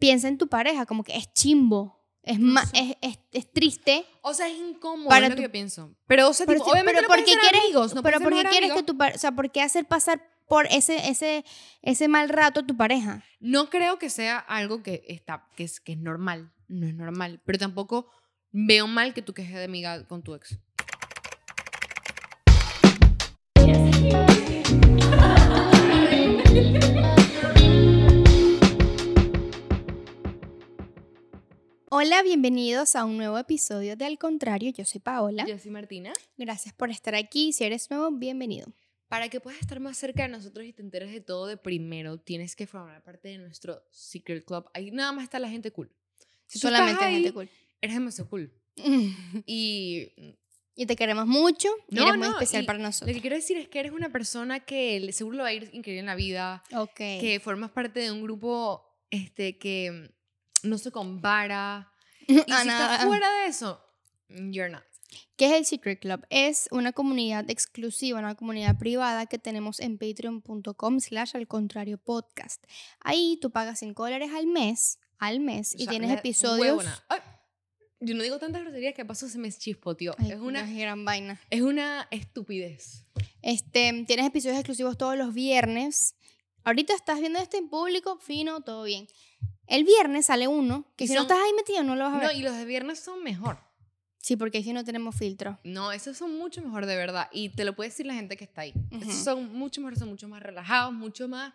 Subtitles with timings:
[0.00, 2.00] piensa en tu pareja, como que es chimbo.
[2.22, 4.04] Es, ma- es, es, es triste.
[4.22, 5.94] O sea, es incómodo, Para es lo tu- que yo pienso.
[6.06, 7.94] Pero, o sea, Pero, tipo, sí, obviamente pero no ¿por pueden qué ser quieres, amigos,
[7.94, 9.62] no pero pueden ¿por ser qué mejor quieres que tu pareja, o sea, por qué
[9.62, 11.44] hacer pasar por ese, ese,
[11.80, 13.24] ese mal rato a tu pareja?
[13.40, 16.52] No creo que sea algo que, está, que, es, que es normal.
[16.68, 17.40] No es normal.
[17.46, 18.10] Pero tampoco
[18.52, 20.58] veo mal que tú quejes de amiga con tu ex.
[32.02, 35.44] Hola, bienvenidos a un nuevo episodio de Al Contrario, yo soy Paola.
[35.46, 36.14] Yo soy Martina.
[36.38, 38.72] Gracias por estar aquí, si eres nuevo, bienvenido.
[39.08, 42.16] Para que puedas estar más cerca de nosotros y te enteres de todo de primero,
[42.16, 44.64] tienes que formar parte de nuestro Secret Club.
[44.72, 45.92] Ahí nada más está la gente cool.
[46.46, 47.50] Si Solamente ahí, gente cool.
[47.82, 48.50] Eres demasiado cool.
[49.44, 50.38] Y
[50.74, 53.14] Y te queremos mucho y No, eres muy no, especial y para lo nosotros.
[53.14, 56.00] que quiero decir es que eres una persona que seguro lo va a ir increíble
[56.00, 56.94] en la vida, Ok.
[56.96, 60.14] que formas parte de un grupo este, que
[60.62, 61.89] no se compara.
[62.46, 63.80] Y si estás fuera de eso,
[64.28, 64.82] you're not.
[65.36, 66.26] ¿Qué es el Secret Club?
[66.30, 72.62] Es una comunidad exclusiva, una comunidad privada que tenemos en patreon.com slash al contrario podcast.
[73.00, 76.84] Ahí tú pagas 5 dólares al mes, al mes, O y sea, tienes una episodios...
[77.08, 77.20] Ay,
[78.00, 80.16] yo no digo tantas groserías que pasó se me chispoteó.
[80.18, 81.40] Es, una, qué gran vaina.
[81.50, 83.04] es una estupidez.
[83.42, 86.16] Este, tienes episodios exclusivos todos los viernes.
[86.64, 89.06] Ahorita estás viendo este en público, fino, todo bien.
[89.70, 92.18] El viernes sale uno, que si no son- estás ahí metido no lo vas a
[92.18, 92.26] ver.
[92.26, 93.58] No, y los de viernes son mejor.
[94.18, 95.58] Sí, porque ahí sí no tenemos filtro.
[95.64, 97.28] No, esos son mucho mejor de verdad.
[97.32, 98.74] Y te lo puede decir la gente que está ahí.
[98.92, 99.02] Ujú.
[99.10, 101.54] Esos son mucho mejor, son mucho más relajados, mucho más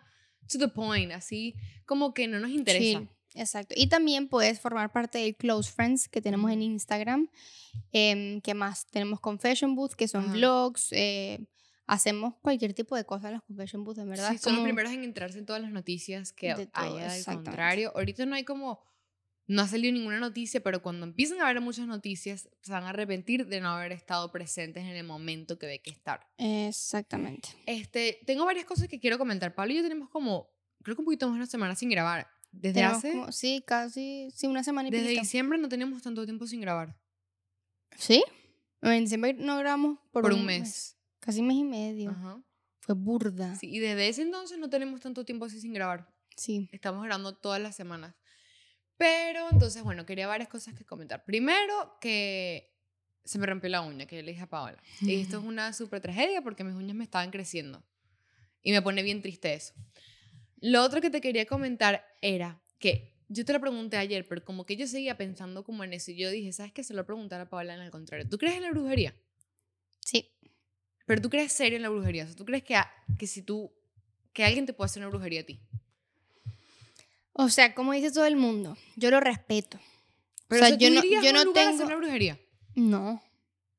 [0.50, 2.98] to the point, así como que no nos interesa.
[3.00, 3.74] Chill, Exacto.
[3.76, 6.62] Y también puedes formar parte del Close Friends que tenemos en.
[6.62, 7.28] Instagram.
[7.92, 8.86] ¿Qué más?
[8.86, 10.32] Tenemos Confession Booth, que son Ajá.
[10.32, 10.88] vlogs.
[10.92, 11.46] eh,
[11.86, 14.32] hacemos cualquier tipo de cosas en los Confession Booth, en verdad.
[14.32, 17.12] Sí, son los como- primeros en enterarse en todas las noticias que De todo, haya
[17.12, 17.92] al contrario.
[17.94, 18.80] Ahorita no hay como,
[19.46, 22.88] no ha salido ninguna noticia, pero cuando empiezan a haber muchas noticias, se van a
[22.90, 26.26] arrepentir de no haber estado presentes en el momento que ve que estar.
[26.38, 27.50] Exactamente.
[27.66, 29.54] Este, tengo varias cosas que quiero comentar.
[29.54, 30.50] Pablo y yo tenemos como,
[30.82, 32.26] creo que un poquito más de una semana sin grabar.
[32.52, 35.22] Desde Tenemos hace, como- sí, casi, sí, una semana y desde piquito.
[35.22, 36.96] diciembre no tenemos tanto tiempo sin grabar.
[37.96, 38.24] ¿Sí?
[38.82, 40.95] En diciembre no grabamos por, Por, un mes.
[41.26, 42.10] Casi mes y medio.
[42.10, 42.40] Ajá.
[42.78, 43.56] Fue burda.
[43.56, 46.08] Sí, y desde ese entonces no tenemos tanto tiempo así sin grabar.
[46.36, 46.68] Sí.
[46.70, 48.14] Estamos grabando todas las semanas.
[48.96, 51.24] Pero entonces, bueno, quería varias cosas que comentar.
[51.24, 52.72] Primero, que
[53.24, 54.80] se me rompió la uña, que yo le dije a Paola.
[55.00, 57.84] Y esto es una súper tragedia porque mis uñas me estaban creciendo.
[58.62, 59.74] Y me pone bien triste eso.
[60.60, 64.64] Lo otro que te quería comentar era que yo te lo pregunté ayer, pero como
[64.64, 66.12] que yo seguía pensando como en eso.
[66.12, 66.84] Y yo dije, ¿sabes qué?
[66.84, 68.28] Se lo preguntar a Paola en el contrario.
[68.28, 69.12] ¿Tú crees en la brujería?
[69.98, 70.35] Sí.
[71.06, 72.24] Pero tú crees serio en la brujería.
[72.24, 73.72] O sea, ¿tú crees que, a- que si tú,
[74.32, 75.60] que alguien te puede hacer una brujería a ti?
[77.32, 79.78] O sea, como dice todo el mundo, yo lo respeto.
[80.48, 81.84] Pero o sea, yo ¿tú no, yo no a hacer tengo...
[81.84, 82.40] una brujería?
[82.74, 83.22] No.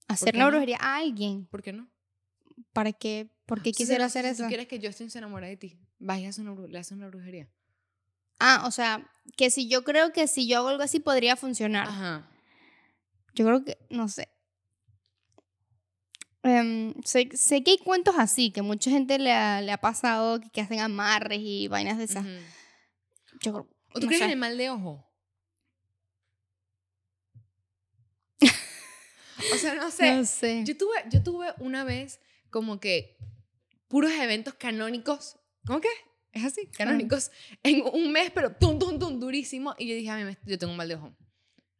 [0.07, 0.49] Hacer una no?
[0.51, 1.45] brujería a alguien.
[1.47, 1.89] ¿Por qué no?
[2.73, 3.29] ¿Para qué?
[3.45, 4.43] ¿Por qué quisiera hacer si eso?
[4.43, 7.07] tú quieres que Justin se enamore de ti, vayas a hacer una, le haces una
[7.07, 7.47] brujería.
[8.39, 11.87] Ah, o sea, que si yo creo que si yo hago algo así podría funcionar.
[11.87, 12.29] Ajá.
[13.33, 14.29] Yo creo que, no sé.
[16.47, 20.39] Em, sé, sé que hay cuentos así, que mucha gente le ha, le ha pasado,
[20.39, 22.23] que, que hacen amarres y vainas de esas.
[22.25, 22.33] ujú.
[23.41, 25.03] Yo creo- ¿O tú crees en el mal de ojo?
[29.53, 30.15] o sea, no sé.
[30.15, 30.63] No sé.
[30.65, 32.19] Yo tuve, yo tuve una vez
[32.49, 33.17] como que
[33.87, 35.37] puros eventos canónicos.
[35.65, 35.89] ¿Cómo que?
[36.31, 37.31] Es así, canónicos.
[37.63, 39.75] En un mes, pero tum, tum, tum, durísimo.
[39.77, 41.15] Y yo dije, a mí me- yo tengo un mal de ojo.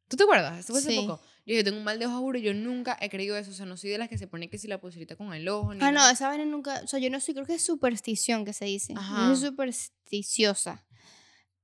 [0.07, 0.59] ¿Tú te acuerdas?
[0.59, 0.97] Eso fue hace Sí.
[0.97, 1.22] poco.
[1.47, 2.38] Yo dije, tengo un mal de ojo, juro.
[2.38, 3.52] Yo nunca he creído eso.
[3.52, 5.47] O sea, no soy de las que se pone que si la pulserita con el
[5.47, 5.74] ojo.
[5.74, 6.12] Ni Ah, no, nada.
[6.12, 6.81] esa vaina nunca.
[6.84, 8.94] O sea, yo no sé, creo que es superstición que se dice.
[8.96, 9.30] Ajá.
[9.30, 10.84] Yo soy supersticiosa.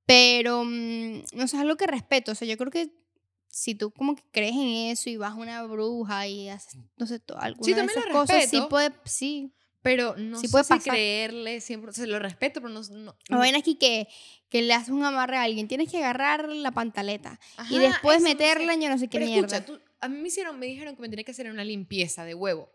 [0.06, 2.32] Pero, mm, no sé, es algo que respeto.
[2.32, 2.90] O sea, yo creo que
[3.48, 7.06] si tú como que crees en eso y vas a una bruja y haces, no
[7.06, 8.68] sé, to- alguna de también lo esas cosas, sí respeto.
[8.68, 9.52] puede, sí.
[9.82, 10.94] Pero no Sí sé puede si pasar.
[10.94, 11.90] creerle siempre.
[11.90, 12.80] O sea, lo respeto, pero no.
[12.82, 14.08] no La vaina aquí que,
[14.48, 17.38] que le haces un amarre a alguien, tienes que agarrar la pantaleta
[17.70, 18.72] y Ajá, después eso, no meterla sé.
[18.74, 19.58] en yo no sé qué Pero mierda.
[19.58, 22.24] escucha, tú, a mí me hicieron, me dijeron que me tenía que hacer una limpieza
[22.24, 22.70] de huevo.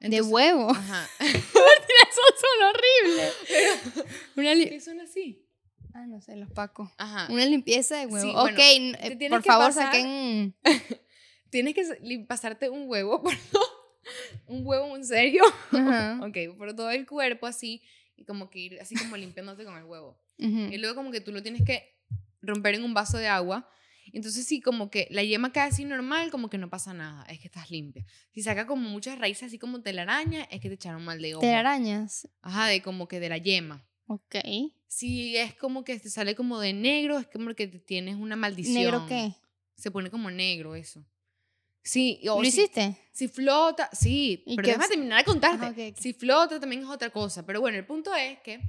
[0.00, 0.70] de Entonces- huevo.
[0.70, 1.08] Ajá.
[1.20, 3.34] Eso son horribles.
[4.36, 5.44] Una ¿Qué son así?
[5.94, 6.90] ah, no sé, los pacos.
[6.98, 7.26] Ajá.
[7.32, 8.20] Una limpieza de huevo.
[8.22, 10.54] Sí, ok, bueno, eh, por favor, pasar- saquen.
[11.50, 13.62] Tienes que pasarte un huevo, perdón.
[14.46, 15.42] Un huevo, en serio.
[15.72, 16.20] Ajá.
[16.22, 17.82] ok, por todo el cuerpo así.
[18.16, 20.18] Y como que ir así como limpiándote con el huevo.
[20.38, 20.72] Ujú.
[20.72, 21.96] Y luego como que tú lo tienes que
[22.42, 23.68] romper en un vaso de agua.
[24.12, 27.38] Entonces sí, como que la yema cae así normal, como que no pasa nada, es
[27.40, 28.04] que estás limpia.
[28.32, 31.40] Si saca como muchas raíces así como telaraña, es que te echaron mal de ojo.
[31.40, 32.28] Telarañas.
[32.42, 33.84] Ajá, de como que de la yema.
[34.06, 34.36] Ok.
[34.86, 38.74] Si es como que te sale como de negro, es como que tienes una maldición.
[38.76, 39.34] ¿Negro qué?
[39.76, 41.04] Se pone como negro eso.
[41.82, 42.96] Sí, o ¿Lo si- hiciste?
[43.12, 44.90] Si flota, sí, ¿Y pero déjame es?
[44.90, 45.66] terminar de contarte.
[45.66, 45.96] Ajá, ok.
[45.98, 47.44] Si flota también es otra cosa.
[47.46, 48.60] Pero bueno, el punto es que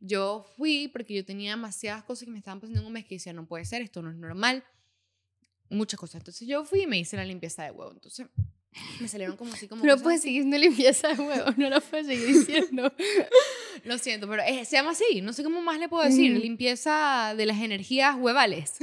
[0.00, 3.16] yo fui porque yo tenía demasiadas cosas que me estaban pasando en un mes que
[3.16, 4.64] decía, no puede ser, esto no es normal.
[5.70, 6.16] Muchas cosas.
[6.20, 7.92] Entonces yo fui y me hice la limpieza de huevo.
[7.92, 8.26] Entonces
[9.00, 11.80] me salieron como así como Pero cosas puedes seguir siendo limpieza de huevo, no lo
[11.80, 12.92] puedes seguir diciendo.
[13.84, 15.20] Lo siento, pero eh, se llama así.
[15.22, 16.32] No sé cómo más le puedo decir.
[16.32, 16.42] Ujú.
[16.42, 18.74] Limpieza de las energías huevales.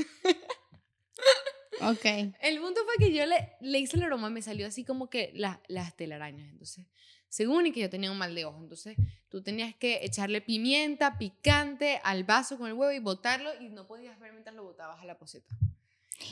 [1.82, 2.06] ok.
[2.42, 5.32] El punto fue que yo le, le hice el aroma, me salió así como que
[5.36, 6.50] la- las telarañas.
[6.52, 6.86] Entonces,
[7.30, 8.60] según y que yo tenía un mal de ojo.
[8.62, 8.96] Entonces,
[9.30, 13.86] tú tenías que echarle pimienta, picante al vaso con el huevo y botarlo y no
[13.88, 15.54] podías ver mientras lo botabas a la poseta.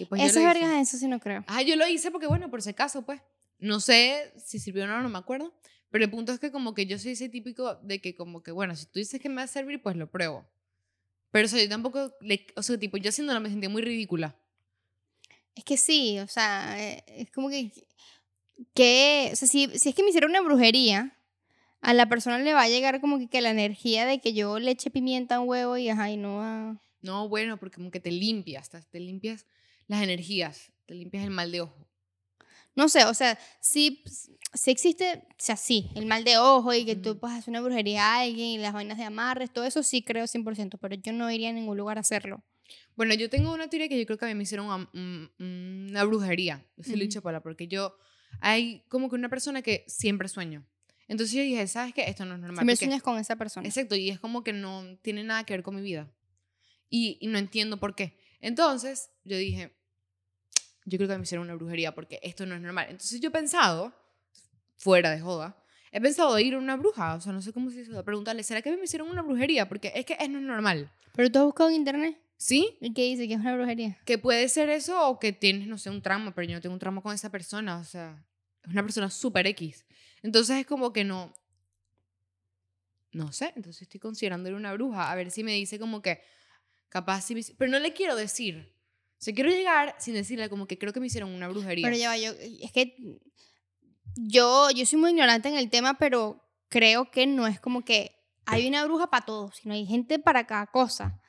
[0.09, 1.43] Pues Esas vergas, eso sí no creo.
[1.47, 3.21] Ah, yo lo hice porque, bueno, por si acaso, pues.
[3.59, 5.53] No sé si sirvió o no, no me acuerdo.
[5.89, 8.51] Pero el punto es que como que yo soy ese típico de que como que,
[8.51, 10.45] bueno, si tú dices que me va a servir, pues lo pruebo.
[11.31, 14.35] Pero o sea, yo tampoco, le, o sea, tipo, yo haciéndolo me sentía muy ridícula.
[15.55, 17.71] Es que sí, o sea, eh, es como que.
[18.73, 21.15] que o sea, si, si es que me hiciera una brujería,
[21.81, 24.59] a la persona le va a llegar como que, que la energía de que yo
[24.59, 26.81] le eche pimienta a un huevo y ajá, y no va.
[27.01, 29.45] No, bueno, porque como que te limpias, te limpias
[29.87, 31.87] las energías, te limpias el mal de ojo.
[32.75, 34.03] No sé, o sea, sí,
[34.53, 37.19] sí existe, o sea, sí, el mal de ojo y que tú Ujú.
[37.19, 40.25] puedes hacer una brujería a alguien y las vainas de amarres, todo eso sí creo
[40.25, 42.43] 100%, pero yo no iría a ningún lugar a hacerlo.
[42.95, 45.31] Bueno, yo tengo una teoría que yo creo que a mí me hicieron una, un-
[45.89, 46.65] una brujería.
[46.77, 47.07] Yo se lo he Ujú.
[47.07, 47.95] dicho a Paula, porque yo,
[48.39, 50.65] hay como que una persona que siempre sueño.
[51.07, 52.03] Entonces yo dije, ¿sabes qué?
[52.09, 52.55] Esto no es normal.
[52.57, 53.67] Siempre porque- sueñas con esa persona.
[53.67, 56.11] Exacto, y es como que no tiene nada que ver con mi vida.
[56.89, 58.17] Y, y no entiendo por qué.
[58.43, 59.73] Entonces, yo dije,
[60.83, 62.87] yo creo que me hicieron una brujería porque esto no es normal.
[62.89, 63.93] Entonces, yo he pensado,
[64.75, 65.63] fuera de joda,
[65.93, 68.61] he pensado ir a una bruja, o sea, no sé cómo se dice, preguntarle, ¿será
[68.61, 69.69] que me hicieron una brujería?
[69.69, 70.91] Porque es que es no es normal.
[71.15, 72.77] Pero tú has buscado en internet ¿Sí?
[72.81, 73.97] y qué dice que es una brujería.
[74.03, 76.73] Que puede ser eso o que tienes, no sé, un trauma, pero yo no tengo
[76.73, 78.21] un trauma con esa persona, o sea,
[78.63, 79.85] es una persona súper X.
[80.21, 81.33] Entonces es como que no,
[83.13, 86.01] no sé, entonces estoy considerando ir a una bruja, a ver si me dice como
[86.01, 86.21] que,
[86.93, 88.71] capaz si me pero no le quiero decir.
[89.19, 91.83] O sea, quiero llegar sin decirle como que creo que me hicieron una brujería.
[91.83, 92.31] Pero ya va, yo,
[92.61, 92.95] es que
[94.15, 98.15] yo, yo soy muy ignorante en el tema, pero creo que no es como que
[98.45, 101.19] hay una bruja para todo, sino hay gente para cada cosa.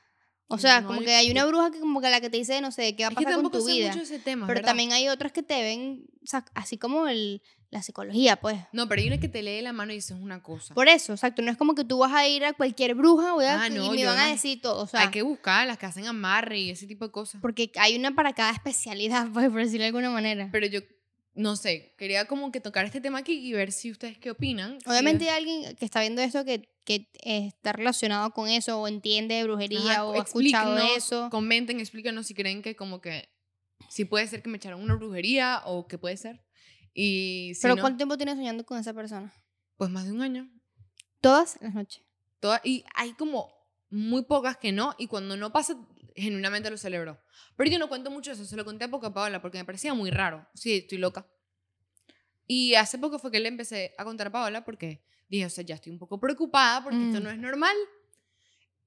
[0.48, 2.60] O sea, No, como que hay una bruja que como que la que te dice,
[2.60, 3.88] no sé, qué va a pasar con tu vida.
[3.88, 4.70] mucho ese tema, Pero ¿verdad?
[4.70, 7.40] también hay otras que te ven, o sea, así como el,
[7.70, 8.58] la psicología, pues.
[8.72, 10.74] No, pero hay una que te lee la mano y dices una cosa.
[10.74, 11.42] Por eso, exacto.
[11.42, 13.70] No es como que tú vas a ir a cualquier bruja voy a- Ah, y
[13.70, 14.32] no, me yo van a no.
[14.32, 14.82] decir todo.
[14.82, 17.40] O sea, hay que buscar las que hacen amarre y ese tipo de cosas.
[17.40, 20.48] porque hay una para cada especialidad, pues, por decirlo de alguna manera.
[20.52, 20.80] Pero yo,
[21.34, 24.78] no sé, quería como que tocar este tema aquí y ver si ustedes qué opinan.
[24.86, 29.34] Obviamente hay alguien que está viendo esto que, que está relacionado con eso o entiende
[29.34, 31.28] de brujería Ajá, o ha escuchado explíquenos, eso.
[31.30, 33.28] Comenten, explícanos si creen que como que
[33.88, 36.43] si puede ser que me echaron una brujería o qué puede ser.
[36.94, 39.32] Y si Pero no, ¿cuánto tiempo tienes soñando con esa persona?
[39.76, 40.48] pues más de un año.
[41.20, 42.02] Todas las noches.
[42.40, 43.52] Toda- y hay como
[43.90, 45.76] muy pocas que no y cuando no pasa
[46.14, 47.20] genuinamente lo celebro.
[47.56, 49.64] Pero yo no cuento mucho eso, se lo conté a poco a Paola porque me
[49.64, 50.46] parecía muy raro.
[50.54, 51.26] Sí, estoy loca.
[52.46, 55.64] Y hace poco fue que le empecé a contar a Paola porque dije, o sea,
[55.64, 57.22] ya estoy un poco preocupada porque esto Mm.
[57.24, 57.76] no es normal.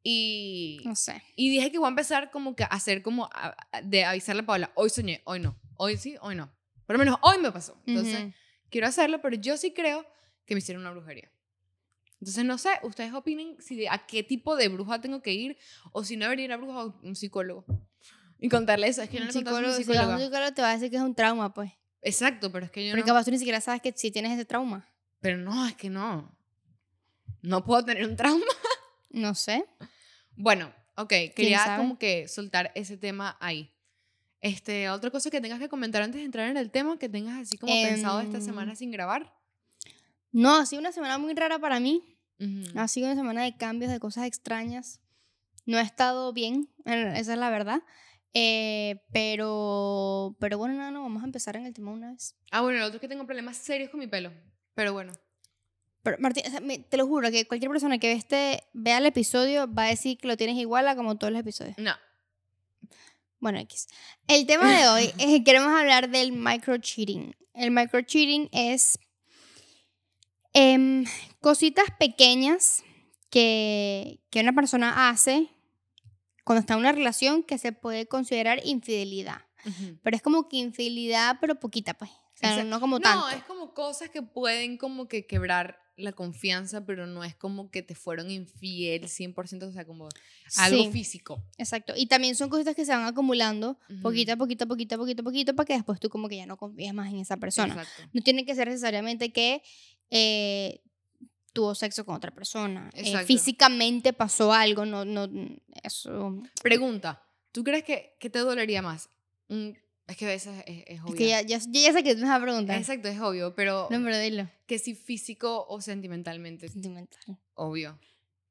[0.03, 1.21] Y, No sé.
[1.35, 4.43] y dije que voy a empezar como que a hacer como a- a- de avisarle
[4.43, 6.49] a Paola, hoy soñé, hoy no, hoy sí, hoy no.
[6.87, 7.77] Por lo menos hoy me pasó.
[7.85, 8.33] Entonces, Ujú.
[8.71, 10.07] quiero hacerlo, pero yo sí creo
[10.45, 11.29] que me hicieron una brujería.
[12.19, 15.57] Entonces, no sé, ustedes opinen si a qué tipo de bruja tengo que ir
[15.91, 17.65] o si no debería ir a bruja o un psicólogo.
[18.39, 20.69] Y contarle eso, es que no Un contado a psicólogo, si un psicólogo te va
[20.69, 21.71] a decir que es un trauma, pues.
[22.01, 23.07] Exacto, pero es que yo Pero no.
[23.07, 24.87] capaz tú ni siquiera sabes que si tienes ese trauma.
[25.19, 26.35] Pero no, es que no.
[27.41, 28.45] No puedo tener un trauma.
[29.09, 29.65] No sé.
[30.35, 33.73] Bueno, ok, quería como que soltar ese tema ahí.
[34.41, 37.41] Este, otra cosa que tengas que comentar antes de entrar en el tema, que tengas
[37.41, 39.33] así como pensado esta Em, semana sin grabar.
[40.31, 42.03] No, ha sido una semana muy rara para mí.
[42.39, 42.79] Ujú.
[42.79, 45.01] Ha sido una semana de cambios, de cosas extrañas.
[45.65, 47.81] No he estado bien, eh, esa es la verdad.
[48.33, 52.35] Eh, pero, pero bueno, no, no, vamos a empezar en el tema una vez.
[52.51, 54.31] Ah, bueno, el otro es que tengo problemas serios con mi pelo.
[54.75, 55.13] Pero bueno.
[56.03, 58.99] Pero, Martín, o sea, me- te lo juro que cualquier persona que ve este, vea
[58.99, 61.77] el episodio va a decir que lo tienes igual a como todos los episodios.
[61.79, 61.93] No.
[63.39, 63.87] Bueno, X.
[64.27, 67.35] El tema de hoy es que queremos hablar del microcheating.
[67.53, 68.99] El microcheating es
[70.53, 71.05] em,
[71.41, 72.83] cositas pequeñas
[73.29, 75.49] que, que una persona hace
[76.43, 79.41] cuando está en una relación que se puede considerar infidelidad.
[79.65, 79.97] Ujú.
[80.01, 82.09] Pero es como que infidelidad, pero poquita, pues.
[82.09, 83.29] O sea, no como no, tanto.
[83.29, 87.81] es como cosas que pueden como que quebrar la confianza, pero no es como que
[87.81, 90.07] te fueron infiel 100%, o sea, como
[90.57, 91.43] algo Sí, físico.
[91.57, 91.93] exacto.
[91.97, 94.01] Y también son cositas que se van acumulando Ujú.
[94.03, 96.93] poquito a poquito, poquito, poquito, poquito, para que después tú como que ya no confíes
[96.93, 97.73] más en esa persona.
[97.73, 98.03] Exacto.
[98.13, 99.63] No tiene que ser necesariamente que
[100.11, 100.81] eh,
[101.51, 102.89] tuvo sexo con otra persona.
[102.93, 105.27] eh, físicamente pasó algo, no, no,
[105.83, 106.41] eso.
[106.61, 109.09] Pregunta, ¿tú crees que, que te dolería más?
[109.49, 109.75] Un-
[110.07, 111.13] es que a veces es, es obvio.
[111.13, 112.77] Es que ya, ya, yo ya sé que me vas a preguntar.
[112.77, 114.49] Exacto, es obvio, pero No, pero dilo.
[114.65, 117.37] que si físico o sentimentalmente, Sentimental.
[117.55, 117.99] obvio.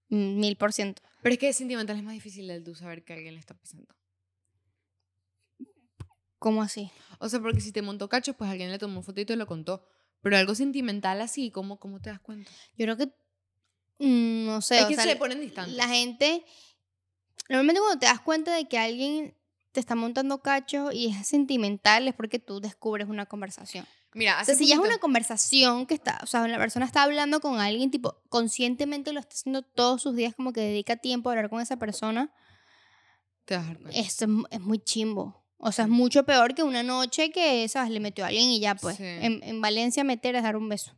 [0.09, 1.03] Mm, Mil por ciento.
[1.23, 3.89] Pero es que sentimental es más difícil el tú saber que alguien le está pasando.
[6.39, 6.91] ¿Cómo así?
[7.19, 9.83] O sea, porque si te montó cacho, pues alguien le tomó fotito y lo contó.
[10.21, 12.51] Pero algo sentimental así, ¿cómo, cómo te das cuenta?
[12.77, 13.07] Yo creo que.
[13.99, 14.79] mm, No sé.
[14.79, 15.75] es o que sea, se ponen distantes.
[15.77, 16.45] La gente.
[17.49, 19.35] Normalmente cuando te das cuenta de que alguien
[19.77, 23.87] te está montando cacho y es sentimental es porque tú descubres una conversación.
[24.15, 26.87] Mira, O hace sea, si ya es una conversación que está, o sea, la persona
[26.87, 30.97] está hablando con alguien, tipo, conscientemente lo está haciendo todos sus días, como que dedica
[30.97, 32.33] tiempo a hablar con esa persona,
[33.45, 33.99] Te vas a dar cuenta.
[34.01, 35.45] esto es, es muy chimbo.
[35.59, 37.91] O sea, es mucho peor que una noche que, ¿sabes?
[37.91, 38.97] Le metió a alguien y ya, pues.
[38.97, 39.05] Sí.
[39.05, 40.93] En, en Valencia meter es dar un beso.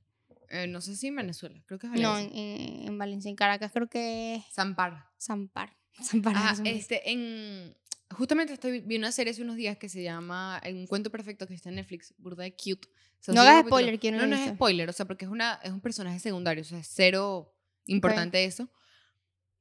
[0.51, 2.41] Eh, no sé si en Venezuela, creo que es No, Valencia.
[2.41, 5.07] en, en- en Valencia, en Caracas creo que es Zampar.
[5.21, 5.77] Zampar.
[6.03, 7.77] Zampar Ajá, es este, en...
[8.11, 11.55] Justamente estoy, vi una serie hace unos días que se llama Un cuento perfecto que
[11.55, 12.89] está en Netflix, burda de cute.
[13.21, 15.25] Son No cinco hagas spoiler, que yo no No, no es spoiler, o sea, porque
[15.25, 17.55] es, una, es un personaje secundario, o sea, es cero
[17.87, 18.71] importante eso.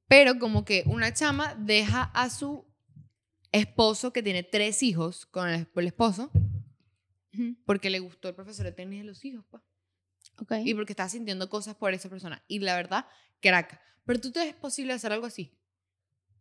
[0.08, 2.66] Pero como que una chama deja a su
[3.52, 6.32] esposo que tiene tres hijos con el, el esposo
[7.66, 9.64] porque le gustó el profesor de tenis de los hijos, pa.
[10.40, 10.54] Ok.
[10.64, 12.44] Y porque está sintiendo cosas por esa persona.
[12.48, 13.06] Y la verdad,
[13.42, 13.80] crack.
[14.06, 15.54] Pero tú te es posible hacer algo así.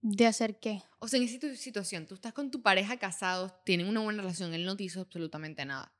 [0.08, 0.82] ¿De hacer qué?
[1.00, 4.22] O sea, en esa situ- situación, tú estás con tu pareja casados, tienen una buena
[4.22, 5.92] relación, él no te hizo absolutamente nada.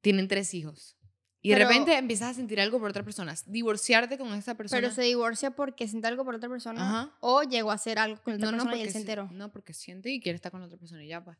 [0.00, 0.96] Tienen tres hijos.
[1.42, 3.34] Y de Pero- repente empiezas a sentir algo por otra persona.
[3.46, 4.80] Divorciarte con esa persona.
[4.80, 7.16] Pero se divorcia porque siente algo por otra persona Ajá.
[7.20, 9.28] o llegó a hacer algo con otra no, no, persona y porque él se enteró.
[9.32, 11.36] no, porque siente y quiere estar con otra persona y ya, pues.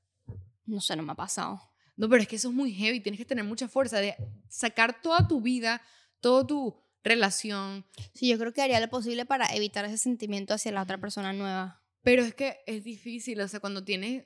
[0.66, 1.60] No sé, no me ha pasado.
[1.96, 3.00] No, pero es que eso es muy heavy.
[3.00, 4.14] Tienes que tener mucha fuerza de
[4.48, 5.80] sacar toda tu vida,
[6.20, 7.84] toda tu relación.
[8.14, 11.32] Sí, yo creo que haría lo posible para evitar ese sentimiento hacia la otra persona
[11.32, 11.82] nueva.
[12.02, 14.24] Pero es que es difícil, o sea, cuando tienes,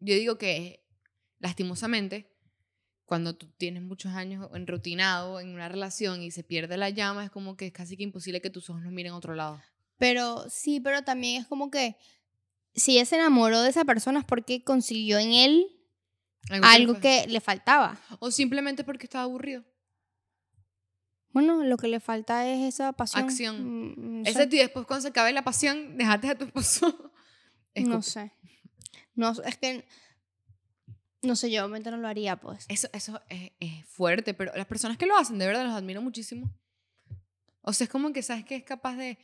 [0.00, 0.84] yo digo que
[1.38, 2.30] lastimosamente,
[3.04, 7.30] cuando tú tienes muchos años enrutinado en una relación y se pierde la llama, es
[7.30, 9.62] como que es casi que imposible que tus ojos no miren a otro lado.
[9.98, 11.96] Pero sí, pero también es como que
[12.74, 15.66] si ella se enamoró de esa persona es porque consiguió en él
[16.62, 17.98] algo que le faltaba.
[18.18, 19.64] O simplemente porque estaba aburrido.
[21.36, 23.24] Bueno, lo que le falta es esa pasión.
[23.24, 23.92] Acción.
[23.94, 24.46] Mm, No Ese sé.
[24.46, 27.12] tío, después cuando se acabe la pasión, dejaste a tu esposo.
[27.74, 28.02] No Escupe.
[28.04, 28.32] sé.
[29.14, 29.86] No, sé, es que
[31.20, 32.64] no sé, yo obviamente no lo haría, pues.
[32.70, 36.00] Eso, eso es, es fuerte, pero las personas que lo hacen, de verdad, los admiro
[36.00, 36.50] muchísimo.
[37.60, 39.18] O sea, es como que sabes que es capaz de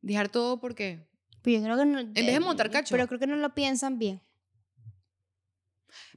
[0.00, 1.06] dejar todo porque...
[1.42, 2.00] Pero yo creo que no.
[2.00, 2.92] En vez de montar cacho.
[2.92, 4.20] Pero creo que no lo piensan bien.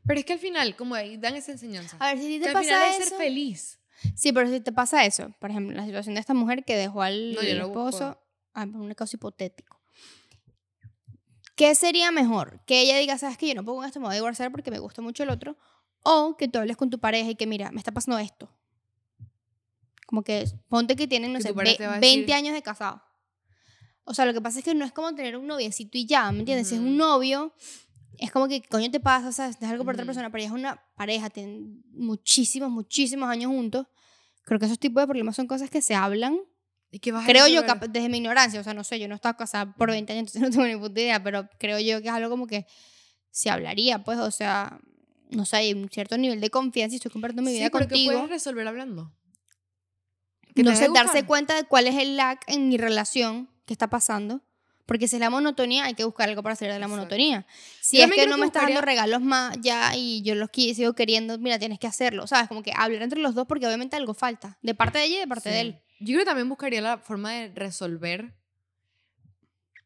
[0.08, 1.98] Pero es que al final, como ahí dan esa enseñanza.
[2.00, 3.10] A ver, si ti que te al final pasa es eso.
[3.10, 3.80] ser feliz.
[4.16, 7.02] Sí, pero si te pasa eso, por ejemplo, la situación de esta mujer que dejó
[7.02, 8.20] al No, esposo,
[8.54, 9.80] ah, un caso hipotético.
[11.56, 12.60] ¿Qué sería mejor?
[12.66, 14.72] Que ella diga, sabes que yo no puedo con esto, me voy a divorciar porque
[14.72, 15.56] me gusta mucho el otro.
[16.04, 18.50] O que tú hables con tu pareja y que, mira, me está pasando esto.
[20.06, 22.36] Como que ponte que tienen, no sé, tu pareja ve- te va a 20 decir-
[22.36, 23.02] años de casado.
[24.04, 26.32] O sea, lo que pasa es que no es como tener un noviecito y ya,
[26.32, 26.68] ¿me entiendes?
[26.68, 27.54] Si es un novio,
[28.20, 29.32] es como que, ¿qué coño te pasa?
[29.32, 29.58] ¿Sabes?
[29.60, 33.88] Es algo por otra persona, pero ya es una pareja, tienen muchísimos, muchísimos años juntos.
[34.44, 36.38] Creo que esos tipos de problemas son cosas que se hablan.
[36.92, 37.80] ¿Y qué vas a Creo yo, resolver?
[37.80, 40.14] cap- desde mi ignorancia, o sea, no sé, yo no he estado casada por 20
[40.14, 42.66] años, entonces no tengo ni puta idea, pero creo yo que es algo como que
[43.32, 44.80] se hablaría, pues, o sea,
[45.32, 47.86] no sé, hay un cierto nivel de confianza y estoy compartiendo mi Sí, vida pero
[47.88, 48.14] que contigo.
[48.14, 49.12] puedes resolver hablando.
[50.54, 53.90] Que No sé, darse cuenta de cuál es el lag en mi relación que está
[53.90, 54.42] pasando.
[54.86, 56.98] Porque si es la monotonía, hay que buscar algo para salir de la Exacto.
[57.02, 57.48] monotonía.
[57.82, 60.36] Si Yo es que no que me estás dando buscaría- regalos más ya y yo
[60.36, 62.28] los sigo queriendo, mira, tienes que hacerlo.
[62.28, 62.48] ¿Sabes?
[62.48, 64.58] Como que hablar entre los dos porque obviamente algo falta.
[64.62, 65.62] De parte de ella y de parte de Sí.
[65.62, 65.82] él.
[66.00, 68.36] Yo creo que también buscaría la forma de resolver.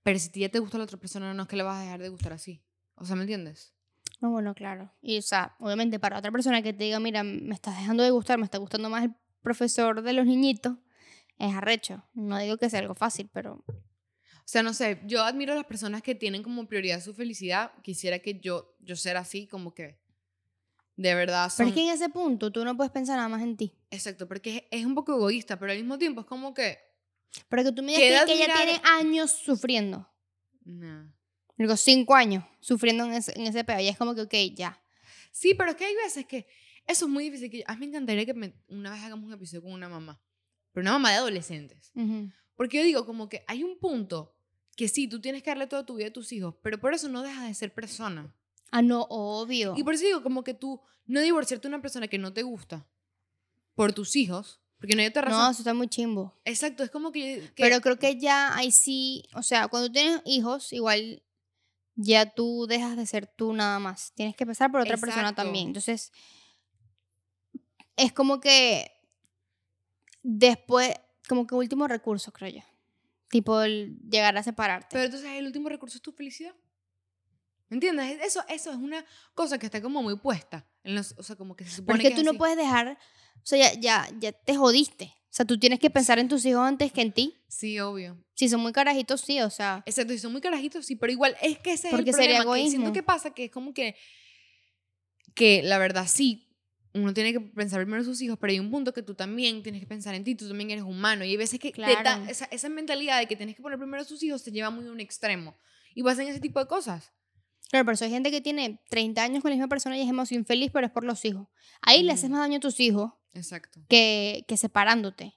[0.03, 2.01] Pero si ya te gusta la otra persona, no es que le vas a dejar
[2.01, 2.61] de gustar así.
[2.95, 3.73] O sea, ¿me entiendes?
[4.21, 4.91] No, bueno, claro.
[5.01, 8.09] Y, o sea, obviamente para otra persona que te diga, mira, me estás dejando de
[8.11, 10.73] gustar, me está gustando más el profesor de los niñitos,
[11.37, 12.03] es arrecho.
[12.13, 13.63] No digo que sea algo fácil, pero
[14.51, 17.71] sea, no sé, yo admiro a las personas que tienen como prioridad su felicidad.
[17.83, 19.99] Quisiera que yo, yo ser así, como que
[20.95, 21.57] de verdad son...
[21.57, 23.73] Pero es que en ese punto tú no puedes pensar nada más en ti.
[23.91, 26.79] Exacto, porque es, es un poco egoísta, pero al mismo tiempo es como que...
[27.47, 30.09] Pero que tú me digas que, ella tiene años sufriendo.
[30.65, 31.05] nah.
[31.55, 33.81] Digo, cinco años sufriendo en ese, en ese pedo.
[33.81, 34.81] Y es como que, ok, ya.
[35.31, 36.47] Sí, pero es que hay veces que
[36.87, 37.51] eso es muy difícil.
[37.51, 40.19] Que, a mí me encantaría que me- una vez hagamos un episodio con una mamá,
[40.71, 41.91] pero una mamá de adolescentes.
[41.95, 42.31] Ujú.
[42.55, 44.38] Porque yo digo, como que hay un punto
[44.79, 47.09] que sí, tú tienes que darle toda tu vida a tus hijos, pero por eso
[47.09, 48.33] no dejas de ser persona.
[48.71, 49.74] Ah, no, obvio.
[49.75, 52.43] Y por eso digo, como que tú no divorciarte de una persona que no te
[52.43, 52.88] gusta
[53.75, 55.39] por tus hijos, porque no hay otra razón.
[55.41, 56.39] No, eso está muy chimbo.
[56.45, 57.41] Exacto, es como que...
[57.55, 61.21] que- Pero creo que ya ahí sí, o sea, cuando tienes hijos, igual
[61.95, 64.13] ya tú dejas de ser tú nada más.
[64.15, 65.67] Tienes que pasar por otra persona también.
[65.67, 66.13] Entonces,
[67.98, 68.89] es como que
[70.24, 70.93] después,
[71.27, 72.62] como que último recurso, creo yo.
[73.29, 74.88] Tipo, el llegar a separarte.
[74.91, 76.53] Pero entonces el último recurso es tu felicidad.
[77.69, 78.19] ¿Me entiendes?
[78.24, 79.05] Eso, eso es una
[79.36, 80.65] cosa que está como muy puesta.
[80.83, 82.38] En los, o sea, como que se supone es que tú no así.
[82.39, 82.98] puedes dejar,
[83.38, 85.13] o sea, ya, ya, ya te jodiste.
[85.25, 87.36] O sea, tú tienes que pensar en tus hijos antes que en ti.
[87.48, 88.17] Sí, obvio.
[88.33, 89.83] Si son muy carajitos, sí, o sea.
[89.86, 92.38] Exacto, y son muy carajitos, sí, pero igual es que ese es Porque el sería
[92.38, 92.55] problema.
[92.55, 92.93] que siento egoísmo.
[92.93, 93.95] que pasa que es como que,
[95.36, 96.48] que la verdad sí,
[96.93, 99.62] uno tiene que pensar primero en sus hijos, pero hay un punto que tú también
[99.63, 101.24] tienes que pensar en ti, tú también eres humano.
[101.24, 102.24] Y hay veces que te da- Claro.
[102.27, 104.88] esa, esa mentalidad de que tienes que poner primero a sus hijos se lleva muy
[104.88, 105.55] a un extremo.
[105.93, 107.12] Y pasan ese tipo de cosas.
[107.69, 110.08] Claro, pero eso hay gente que tiene 30 años con la misma persona y es
[110.08, 111.48] demasiado infeliz, pero es por los hijos.
[111.81, 112.31] Ahí le haces Ujú.
[112.34, 113.79] más daño a tus hijos Exacto.
[113.88, 115.36] que, que separándote.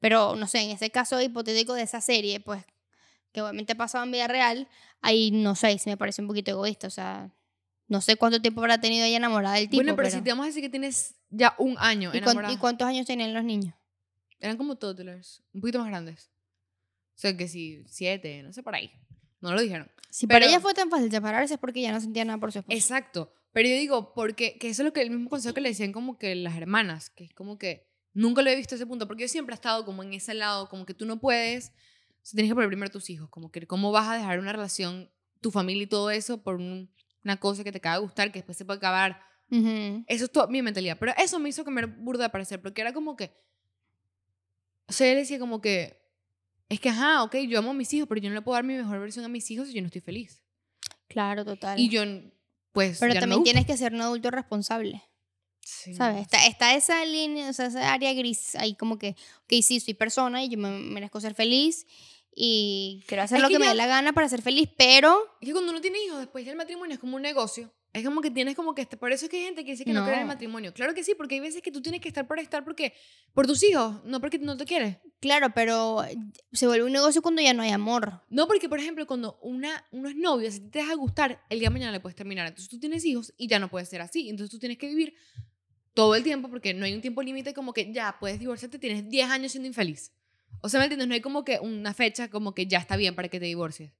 [0.00, 2.64] Pero, no sé, en ese caso hipotético de esa serie, pues,
[3.32, 4.68] que obviamente ha pasado en vida real,
[5.02, 6.86] ahí no sé, si me parece un poquito egoísta.
[6.86, 7.30] O sea,
[7.88, 9.76] no sé cuánto tiempo habrá tenido ella enamorada del tipo.
[9.82, 12.52] bueno, pero, si te vamos a decir que tienes ya un año ¿Y, enamorada.
[12.52, 13.74] ¿Y cuántos años tenían los niños?
[14.40, 16.30] Eran como toddlers, un poquito más grandes.
[17.16, 18.92] O sea, que si siete, no sé, por ahí.
[19.40, 19.90] No lo dijeron.
[20.10, 22.52] Si para Pero- ella fue tan fácil separarse es porque ya no sentía nada por
[22.52, 22.76] su esposo.
[22.76, 23.32] Exacto.
[23.52, 25.92] Pero yo digo, porque que eso es lo que el mismo consejo que le decían
[25.92, 29.22] como que las hermanas, que es como que nunca lo he visto ese punto, porque
[29.22, 31.72] yo siempre he estado como en ese lado, como que tú no puedes, o
[32.22, 34.52] sea, tienes que poner primero a tus hijos, como que cómo vas a dejar una
[34.52, 36.90] relación, tu familia y todo eso por un-
[37.24, 39.20] una cosa que te acaba de gustar, que después se puede acabar.
[39.50, 40.96] Eso es toda mi mentalidad.
[40.98, 43.32] Pero eso me hizo cambiar burda de parecer, porque era como que,
[44.86, 45.98] o sea, él decía como que,
[46.68, 48.64] es que, ajá, ok, yo amo a mis hijos, pero yo no le puedo dar
[48.64, 50.42] mi mejor versión a mis hijos si yo no estoy feliz.
[51.08, 51.78] Claro, total.
[51.78, 52.02] Y yo,
[52.72, 55.02] pues, pero no también tienes que ser un adulto responsable.
[55.60, 56.22] Sí, ¿Sabes?
[56.22, 59.94] Está, está esa línea, o sea, esa área gris ahí como que, ok, sí, soy
[59.94, 61.86] persona y yo me merezco ser feliz
[62.34, 65.18] y quiero hacer Es lo que que, me dé la gana para ser feliz, pero
[65.40, 67.72] Es que cuando uno tiene hijos, después del matrimonio es como un negocio.
[67.94, 68.86] Es como que tienes como que...
[68.86, 70.32] Por eso es que hay gente que dice que no, cree en el No.
[70.34, 70.74] matrimonio.
[70.74, 72.92] Claro que sí, porque hay veces que tú tienes que estar por estar porque...
[73.32, 74.98] Por tus hijos, no porque no te quieres.
[75.20, 76.04] claro, pero
[76.52, 78.22] se vuelve un negocio cuando ya no hay amor.
[78.28, 81.70] No porque, por ejemplo, cuando una, uno es novio, si te deja gustar, el día
[81.70, 82.46] de mañana le puedes terminar.
[82.46, 84.28] Entonces tú tienes hijos y ya no puedes ser así.
[84.28, 85.14] Entonces tú tienes que vivir
[85.94, 89.08] todo el tiempo porque no hay un tiempo límite como que ya puedes divorciarte, tienes
[89.08, 90.12] 10 años siendo infeliz.
[90.60, 91.08] O sea, ¿me entiendes?
[91.08, 93.92] No hay como que una fecha como que ya está bien para que te divorcies.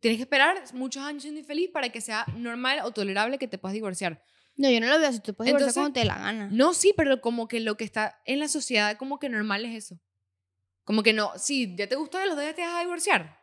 [0.00, 3.58] Tienes que esperar muchos años siendo infeliz para que sea normal o tolerable que te
[3.58, 4.22] puedas divorciar.
[4.56, 6.48] No, yo no lo veo así, tú puedes divorciar Entonces- cuando te dé la gana.
[6.52, 9.84] No, sí, pero como que lo que está en la sociedad, como que normal es
[9.84, 10.00] eso.
[10.84, 13.38] Como que no, sí, ya te gustó de los dos días te vas a divorciar.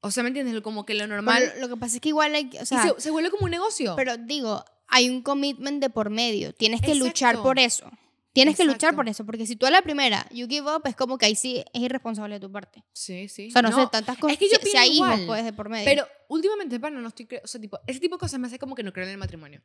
[0.00, 0.60] O sea, ¿me entiendes?
[0.62, 1.52] Como que lo normal.
[1.56, 3.50] lo, lo que pasa es que igual hay, o sea, se, se vuelve como un
[3.50, 3.94] negocio.
[3.96, 7.90] pero digo, hay un commitment de por medio, tienes que luchar por eso.
[8.34, 8.96] Tienes que luchar Exacto.
[8.96, 11.36] por eso, porque si tú a la primera, you give up, es como que ahí
[11.36, 12.84] sí es irresponsable de tu parte.
[12.92, 13.46] sí, sí.
[13.46, 14.32] O sea, no, sé, tantas cosas.
[14.32, 15.84] es que yo si, si hay hijos, igual, pues, de por medio.
[15.84, 17.28] Pero últimamente, para no estoy.
[17.42, 19.18] O sea, tipo, ese tipo de cosas me hace como que no creo en el
[19.18, 19.62] matrimonio.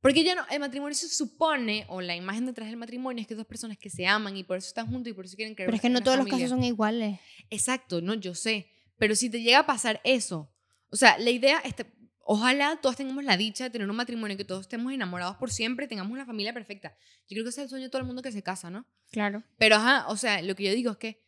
[0.00, 3.34] Porque ya no, el matrimonio se supone, o la imagen detrás del matrimonio es que
[3.34, 5.66] dos personas que se aman y por eso están juntos y por eso quieren creer
[5.66, 7.18] Pero es que no todos los casos son iguales.
[7.50, 8.70] Exacto, no, yo sé.
[8.98, 10.48] Pero si te llega a pasar eso,
[10.90, 11.84] o sea, la idea, este,
[12.28, 15.86] ojalá todos tengamos la dicha de tener un matrimonio, que todos estemos enamorados por siempre,
[15.88, 16.96] tengamos una familia perfecta.
[17.28, 18.84] Yo creo que ese es el sueño de todo el mundo que se casa, ¿no?
[19.10, 19.42] Claro.
[19.58, 21.24] Pero, ajá, o sea, lo que yo digo es que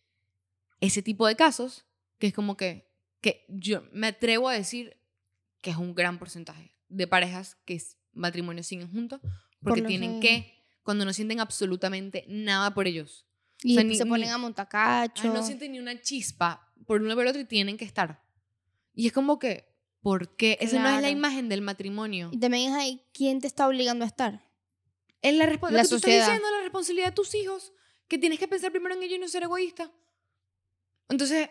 [0.80, 1.86] ese tipo de casos,
[2.18, 4.96] que es como que, que yo me atrevo a decir
[5.60, 9.20] que es un gran porcentaje de parejas que es matrimonio siguen juntos
[9.60, 13.26] porque tienen que, cuando no sienten absolutamente nada por ellos.
[13.62, 15.22] Y O sea, ni- se ponen ni- a montacacho.
[15.24, 18.22] Ay, no sienten ni una chispa por uno por el otro y tienen que estar.
[18.94, 19.68] Y es como que,
[20.08, 20.56] ¿por qué?
[20.60, 21.12] Esa no es la Claro.
[21.12, 22.30] imagen del matrimonio.
[22.32, 24.42] Y también es ahí, ¿quién te está obligando a estar?
[25.20, 26.24] Es la, respo- lo La que tú estás sociedad.
[26.26, 27.72] diciendo, la responsabilidad de tus hijos,
[28.08, 29.92] que tienes que pensar primero en ellos y no ser egoísta.
[31.08, 31.50] Entonces,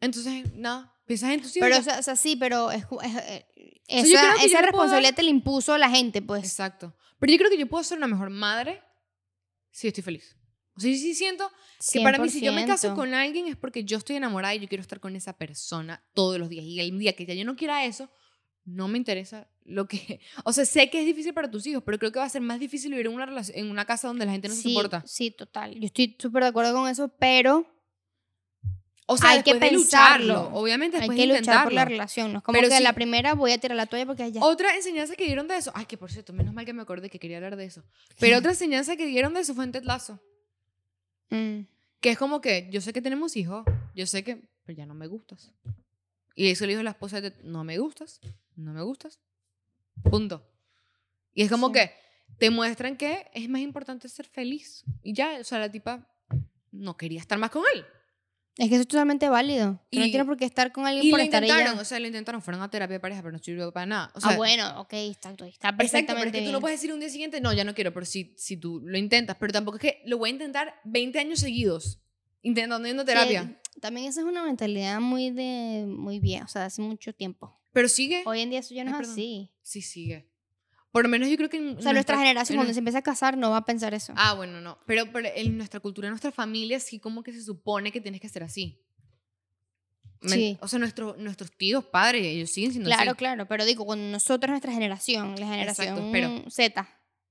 [0.00, 1.68] entonces, nada, piensas en tus hijos.
[1.68, 3.46] Pero, o sea, o sea, sí, pero es, es- eh,
[3.88, 6.44] sea, yo esa, esa responsabilidad dar- te la impuso la gente, pues.
[6.44, 6.94] Exacto.
[7.18, 8.82] Pero yo creo que yo puedo ser una mejor madre
[9.70, 10.36] si estoy feliz.
[10.80, 11.50] O sea, yo sí siento
[11.92, 12.94] que para mí, si yo me caso 100%.
[12.94, 16.38] con alguien es porque yo estoy enamorada y yo quiero estar con esa persona todos
[16.38, 16.64] los días.
[16.64, 18.08] Y el día que ya yo no quiera eso,
[18.64, 20.20] no me interesa lo que...
[20.44, 22.40] O sea, sé que es difícil para tus hijos, pero creo que va a ser
[22.40, 24.72] más difícil vivir en una, relación, en una casa donde la gente no se sí,
[24.74, 25.02] soporta.
[25.06, 25.74] Sí, total.
[25.78, 27.66] Yo estoy súper de acuerdo con eso, pero
[29.06, 30.26] O sea, hay que pensarlo.
[30.34, 30.58] lucharlo.
[30.58, 32.32] Obviamente Hay que de luchar por la relación.
[32.32, 34.40] No es como Pero que sí- la primera voy a tirar la toalla porque ya.
[34.42, 37.10] Otra enseñanza que dieron de eso, ay, que por cierto, menos mal que me acordé
[37.10, 37.82] que quería hablar de eso.
[38.18, 40.20] Pero otra enseñanza que dieron de eso fue en Ted Lasso.
[41.30, 41.60] Mm.
[42.00, 43.64] Que es como que yo sé que tenemos hijos,
[43.94, 45.52] yo sé que, pero ya no me gustas.
[46.34, 48.20] Y eso le dijo la esposa de no me gustas,
[48.56, 49.20] no me gustas.
[50.02, 50.46] Punto.
[51.34, 51.74] Y es como Sí.
[51.74, 51.92] que
[52.38, 54.84] te muestran que es más importante ser feliz.
[55.02, 56.08] Y ya, o sea, la tipa
[56.72, 57.84] no quería estar más con él.
[58.56, 59.80] Es que eso es totalmente válido.
[59.90, 61.80] Tú no Y- tienes por qué estar con alguien Y por lo estar intentaron, ella.
[61.82, 64.12] o sea, lo intentaron, fueron a terapia de pareja, pero no sirvió para nada.
[64.14, 66.60] O sea, ah, bueno, ok, está, está Exacto, perfectamente pero es que tú no bien.
[66.60, 69.36] puedes decir un día siguiente, no, ya no quiero, pero si, si tú lo intentas,
[69.40, 72.00] pero tampoco es que lo voy a intentar 20 años seguidos,
[72.42, 73.60] intentando yendo a Sí, terapia.
[73.80, 77.56] también esa es una mentalidad muy de muy vieja, o sea, hace mucho tiempo.
[77.72, 79.12] Pero sigue, Hoy en día eso ya no Ay, es perdón.
[79.12, 79.50] así.
[79.62, 80.29] sí sigue.
[80.92, 82.78] Por lo menos yo creo que en O sea, nuestra generación en cuando nues- se
[82.80, 84.12] empieza a casar no va a pensar eso.
[84.16, 87.42] Ah, bueno, no, pero, pero en nuestra cultura, en nuestra familia, sí como que se
[87.42, 88.82] supone que tienes que ser así.
[90.22, 90.58] Sí.
[90.60, 93.16] O sea, nuestro, nuestros tíos, padres, ellos siguen siendo claro, así.
[93.18, 96.88] claro, pero digo, cuando nosotros, nuestra generación, la generación Exacto, pero- Z.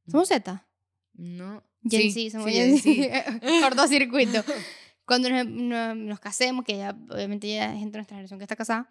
[0.08, 0.66] ¿Somos Z?
[1.14, 1.64] No.
[1.88, 2.96] Gen sí, Z, somos sí, Gen sí.
[3.04, 3.40] Z.
[3.62, 4.44] Cortocircuito.
[5.06, 8.46] Cuando nos, nos- nos casemos, que ya obviamente ya hay gente de nuestra generación que
[8.46, 8.90] está casada,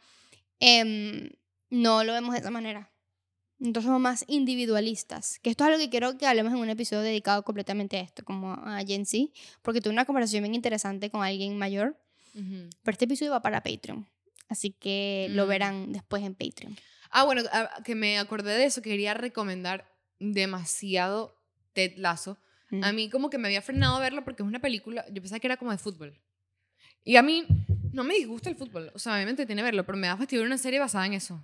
[0.60, 1.30] em,
[1.70, 2.90] no lo vemos de esa manera.
[3.60, 5.38] Entonces somos más individualistas.
[5.40, 8.24] Que esto es algo que quiero que hablemos en un episodio dedicado completamente a esto,
[8.24, 11.96] como a Gen Z, porque tuve una conversación bien interesante con alguien mayor,
[12.34, 12.70] Ujú.
[12.82, 14.06] pero este episodio va para Patreon.
[14.48, 15.48] Así que lo Mm.
[15.48, 16.76] verán después en Patreon.
[17.10, 19.84] Ah, bueno, a- que me acordé de eso, quería recomendar
[20.20, 21.34] demasiado
[21.72, 22.38] Ted Lasso.
[22.70, 22.84] Mm.
[22.84, 25.40] A mí como que me había frenado a verlo porque es una película, yo pensaba
[25.40, 26.18] que era como de fútbol.
[27.04, 27.44] Y a mí
[27.92, 30.58] no me disgusta el fútbol, o sea, obviamente tiene verlo, pero me da fastidio una
[30.58, 31.42] serie basada en eso.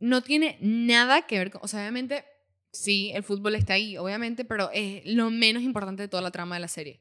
[0.00, 2.24] No tiene nada que ver con, o sea, obviamente
[2.72, 6.56] sí, el fútbol está ahí, obviamente, pero es lo menos importante de toda la trama
[6.56, 7.00] de la serie.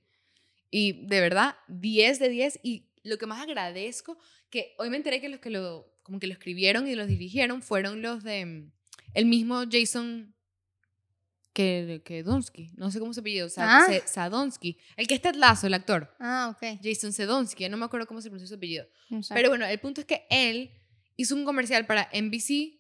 [0.71, 4.17] Y de verdad, 10 de 10 y lo que más agradezco,
[4.49, 7.61] que hoy me enteré que los que lo, como que lo escribieron y los dirigieron
[7.61, 8.71] fueron los de mm,
[9.13, 10.35] el mismo Jason
[11.53, 14.01] que, que Donsky, no sé cómo se sea, Ah.
[14.05, 16.15] Sadonsky, el que es Ted Lasso, el actor.
[16.19, 16.79] Ah, ok.
[16.81, 18.85] Jason Sedonsky, no me acuerdo cómo se pronuncia su apellido.
[19.21, 19.33] Sé.
[19.33, 20.71] Pero bueno, el punto es que él
[21.17, 22.78] hizo un comercial para NBC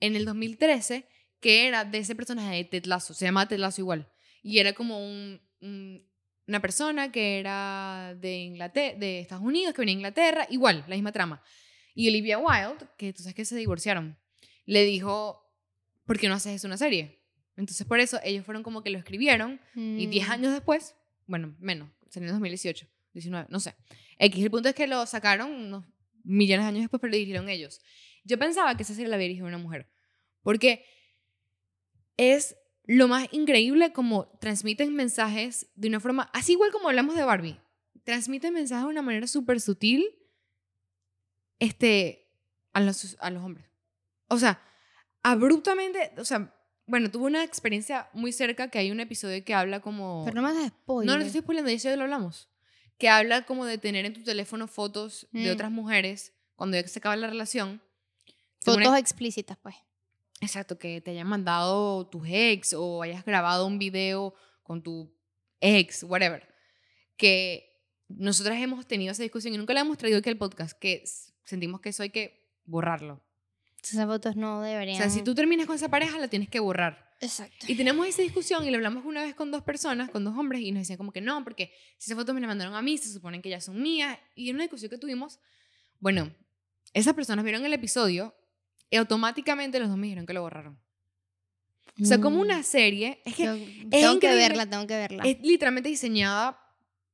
[0.00, 1.06] en el 2013
[1.40, 4.10] que era de ese personaje de Ted Lasso, se llama Ted Lasso igual.
[4.42, 6.06] Y era como un, un-
[6.46, 10.96] una persona que era de Inglaterra, de Estados Unidos, que venía a Inglaterra, igual, la
[10.96, 11.42] misma trama.
[11.94, 14.18] Y Olivia Wilde, que tú sabes que se divorciaron,
[14.66, 15.40] le dijo,
[16.04, 17.22] ¿por qué no haces eso una serie?
[17.56, 20.32] Entonces por eso ellos fueron como que lo escribieron y 10 Mm.
[20.32, 20.94] años después,
[21.26, 23.74] bueno, menos, salió en 2018, 19, no sé.
[24.18, 25.84] X, el punto es que lo sacaron unos
[26.24, 27.80] millones de años después, pero lo dirigieron ellos.
[28.24, 29.88] Yo pensaba que esa serie la había dirigido una mujer,
[30.42, 30.84] porque
[32.16, 37.24] es lo más increíble como transmiten mensajes de una forma, así igual como hablamos de
[37.24, 37.60] Barbie,
[38.04, 40.04] transmiten mensajes de una manera súper sutil
[41.58, 42.28] este,
[42.72, 43.66] a, los, a los hombres.
[44.28, 44.60] O sea,
[45.22, 46.54] abruptamente, o sea,
[46.86, 50.24] bueno, tuve una experiencia muy cerca que hay un episodio que habla como...
[50.24, 51.06] Pero no me hagas spoiler.
[51.06, 52.48] No, no te estoy spoilando, ya de lo hablamos.
[52.98, 55.52] Que habla como de tener en tu teléfono fotos de Mm.
[55.52, 57.80] otras mujeres cuando ya se acaba la relación.
[58.62, 59.76] Fotos explícitas, pues.
[60.40, 65.14] Exacto, que te hayan mandado tus ex o hayas grabado un video con tu
[65.60, 66.46] ex, whatever.
[67.16, 71.04] Que nosotras hemos tenido esa discusión y nunca la hemos traído aquí al podcast, que
[71.44, 73.22] sentimos que eso hay que borrarlo.
[73.82, 74.96] Esas fotos no O deberían.
[74.96, 77.10] sea, si tú terminas con esa pareja, la tienes que borrar.
[77.20, 77.66] Exacto.
[77.68, 80.62] Y tenemos esa discusión y lo hablamos una vez con dos personas, con dos hombres,
[80.62, 82.96] y nos decían como que no, porque si esas fotos me las mandaron a mí,
[82.96, 84.18] se suponen que ya son mías.
[84.34, 85.38] Y en una discusión que tuvimos,
[85.98, 86.34] bueno,
[86.94, 88.34] esas personas vieron el episodio
[88.90, 90.78] y automáticamente los dos me dijeron que lo borraron.
[92.00, 95.22] O sea, como una serie, es que Tengo, tengo que verla, tengo que verla.
[95.24, 96.58] es literalmente diseñada.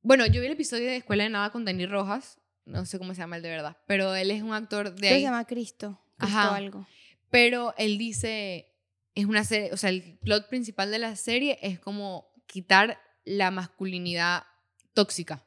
[0.01, 3.13] Bueno, yo vi el episodio de Escuela de Nada con Dani Rojas, no sé cómo
[3.13, 5.19] se llama el de verdad, pero él es un actor de Creo ahí.
[5.21, 5.99] se llama Cristo.
[6.17, 6.55] Cristo Ajá.
[6.55, 6.87] algo.
[7.29, 8.73] Pero él dice,
[9.15, 13.51] es una serie, o sea, el plot principal de la serie es como quitar la
[13.51, 14.43] masculinidad
[14.93, 15.43] tóxica.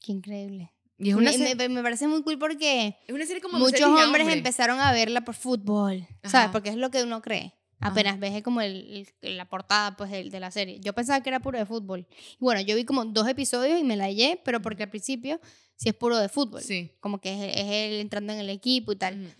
[0.00, 0.72] Qué increíble.
[1.02, 3.64] Y es una, me, me- me parece muy cool porque es una serie como de
[3.64, 4.28] muchos hombres hombres.
[4.36, 6.34] empezaron a verla por fútbol, ¿sabes?
[6.34, 6.52] Ajá.
[6.52, 7.54] Porque es lo que uno cree.
[7.82, 10.78] Apenas ves como el, el- la portada pues, del- de, la serie.
[10.80, 12.06] Yo pensaba que era puro de fútbol.
[12.32, 15.40] Y bueno, yo vi como dos episodios y me la hallé, pero porque al principio
[15.76, 16.62] sí es puro de fútbol.
[16.62, 16.92] Sí.
[17.00, 19.22] Como que es, es él entrando en el equipo y tal.
[19.22, 19.32] Ujú.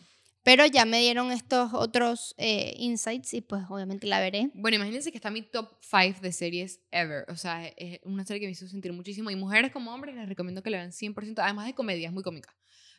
[0.42, 4.50] Pero ya me dieron estos otros eh, insights y pues obviamente la veré.
[4.54, 7.24] Bueno, imagínense que está mi top 5 de series ever.
[7.28, 9.30] O sea, es una serie que me hizo sentir muchísimo.
[9.30, 11.40] Y mujeres como hombres les recomiendo que la vean 100%.
[11.42, 12.54] Además de comedia, es muy cómica.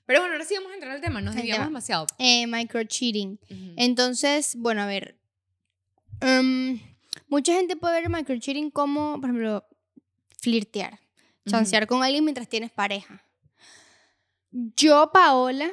[0.06, 1.20] Pero bueno, ahora sí vamos a entrar al tema.
[1.22, 2.06] Nos desviamos demasiado.
[2.20, 3.40] Eh, microcheating.
[3.50, 3.74] Ujú.
[3.78, 5.18] Entonces, bueno, a ver.
[6.22, 6.80] em,
[7.28, 9.66] mucha gente puede ver el microcheating como, por ejemplo,
[10.40, 11.00] flirtear,
[11.48, 13.24] chancear con alguien mientras tienes pareja.
[14.52, 15.72] Yo, Paola,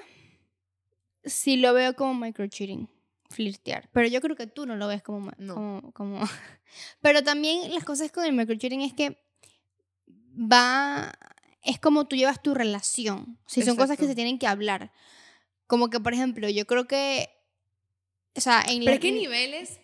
[1.25, 2.89] sí lo veo como microcheating,
[3.31, 3.89] flirtear.
[3.93, 5.31] Pero yo creo que tú no lo ves como...
[5.39, 5.55] No.
[5.55, 6.21] como, como-
[7.01, 9.19] Pero también las cosas con el microcheating es que
[10.35, 11.13] va...
[11.63, 13.39] Es como tú llevas tu relación.
[13.47, 14.93] Si son cosas que se tienen que hablar.
[15.67, 17.29] Como que, por ejemplo, yo creo que...
[18.35, 19.81] O sea, en Pero la- hay niveles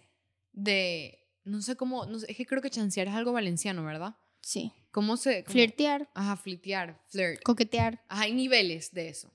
[0.52, 1.18] de...
[1.44, 2.06] No sé cómo...
[2.06, 4.16] No sé, es que creo que chancear es algo valenciano, ¿verdad?
[4.40, 4.72] Sí.
[4.92, 5.42] ¿Cómo se...?
[5.44, 7.42] cómo- Flirtear, Ajá, flirtear, flirt.
[7.42, 8.02] coquetear.
[8.08, 9.30] Ajá, hay niveles de eso.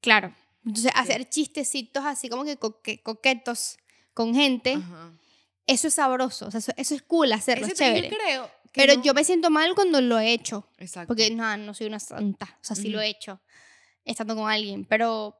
[0.00, 0.34] Claro.
[0.64, 3.78] Entonces, hacer chistecitos así como que coque- coquetos
[4.14, 5.12] con gente, Ajá.
[5.66, 6.46] eso es sabroso.
[6.46, 8.10] O sea, eso, eso es cool hacerlo, es chévere.
[8.10, 10.68] yo creo Pero no- yo me siento mal cuando lo he hecho.
[10.78, 11.08] Exacto.
[11.08, 12.56] Porque no, no soy una santa.
[12.60, 13.04] O sea, sí lo Ujú.
[13.06, 13.40] he hecho
[14.04, 14.84] estando con alguien.
[14.84, 15.36] Pero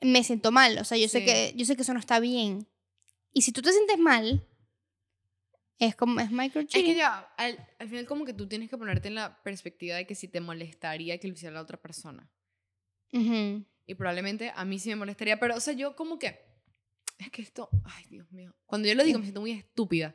[0.00, 0.78] me siento mal.
[0.78, 1.24] O sea, yo sé Sí.
[1.24, 2.68] que yo sé que eso no está bien.
[3.32, 4.46] Y si tú te sientes mal,
[5.78, 9.08] es como es Es que ya, al, al final como que tú tienes que ponerte
[9.08, 12.28] en la perspectiva de que si te molestaría que lo hiciera la otra persona.
[13.12, 13.64] Ujú.
[13.88, 16.46] Y probablemente a mí sí me molestaría, pero o sea, yo como que...
[17.18, 17.70] Es que esto...
[17.84, 18.54] Ay, Dios mío.
[18.66, 20.14] Cuando yo lo digo me siento muy estúpida.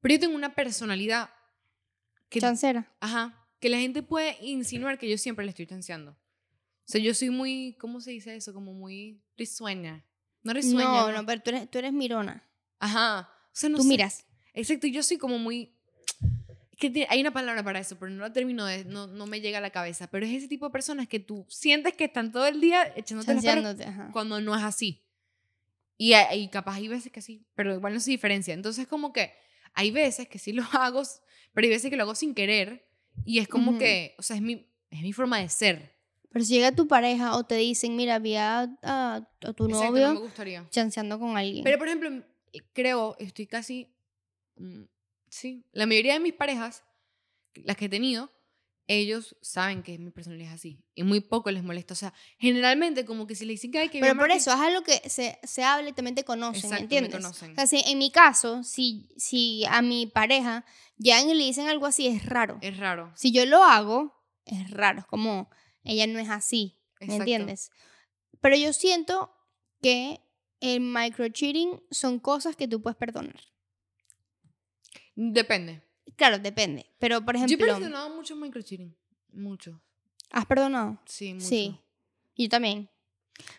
[0.00, 1.30] Pero yo tengo una personalidad
[2.28, 2.40] que...
[2.40, 2.92] Chancera.
[2.98, 3.48] Ajá.
[3.60, 6.10] Que la gente puede insinuar que yo siempre le estoy chanceando.
[6.10, 6.18] O
[6.84, 7.76] sea, yo soy muy...
[7.78, 8.52] ¿Cómo se dice eso?
[8.52, 10.04] Como muy risueña.
[10.42, 10.84] No risueña.
[10.84, 12.44] No, no, pero tú eres, tú eres mirona.
[12.80, 13.30] Ajá.
[13.44, 13.88] O sea, no tú sé.
[13.88, 14.26] miras.
[14.52, 15.75] Exacto, yo soy como muy...
[16.78, 18.84] Que hay una palabra para eso, pero no la termino de...
[18.84, 20.08] No, no me llega a la cabeza.
[20.10, 23.32] Pero es ese tipo de personas que tú sientes que están todo el día echándote
[23.34, 23.76] las perras
[24.12, 25.02] cuando no es así.
[25.96, 28.52] Y, y capaz hay veces que sí, pero igual no se diferencia.
[28.52, 29.32] Entonces como que
[29.72, 31.02] hay veces que sí lo hago,
[31.54, 32.86] pero hay veces que lo hago sin querer.
[33.24, 33.78] Y es como Ujú.
[33.78, 35.96] que, o sea, es mi, es mi forma de ser.
[36.30, 39.68] Pero si llega tu pareja o te dicen, mira, vi a, a- a tu Exacto,
[39.68, 41.64] novio no chanceando con alguien.
[41.64, 42.10] Pero, por ejemplo,
[42.74, 43.90] creo, estoy casi.
[45.28, 46.84] Sí, la mayoría de mis parejas,
[47.54, 48.30] las que he tenido,
[48.88, 50.84] ellos saben que mi personalidad es así.
[50.94, 51.92] Y muy poco les molesta.
[51.94, 53.98] O sea, generalmente, como que si le dicen que hay que.
[54.00, 56.74] Pero por Martín- eso, es algo que se, se habla y también te conocen, Exacto,
[56.76, 57.12] me ¿entiendes?
[57.14, 57.52] conocen.
[57.52, 60.64] O sea, si, en mi caso, si, si a mi pareja
[60.98, 62.58] llegan y le dicen algo así, es raro.
[62.62, 63.12] Es raro.
[63.16, 65.00] Si yo lo hago, es raro.
[65.00, 65.50] Es como,
[65.82, 67.22] ella no es así, ¿me Exacto.
[67.22, 67.70] entiendes?
[68.40, 69.34] Pero yo siento
[69.82, 70.20] que
[70.60, 73.40] el microcheating son cosas que tú puedes perdonar.
[75.16, 75.82] Depende.
[76.14, 76.86] Claro, depende.
[76.98, 78.94] Pero, por Yo he ejemplo, perdonado mucho microcheating.
[79.32, 79.80] Mucho.
[80.30, 80.98] ¿has perdonado?
[81.06, 81.46] Sí, mucho.
[81.46, 81.80] Sí,
[82.36, 82.88] yo también.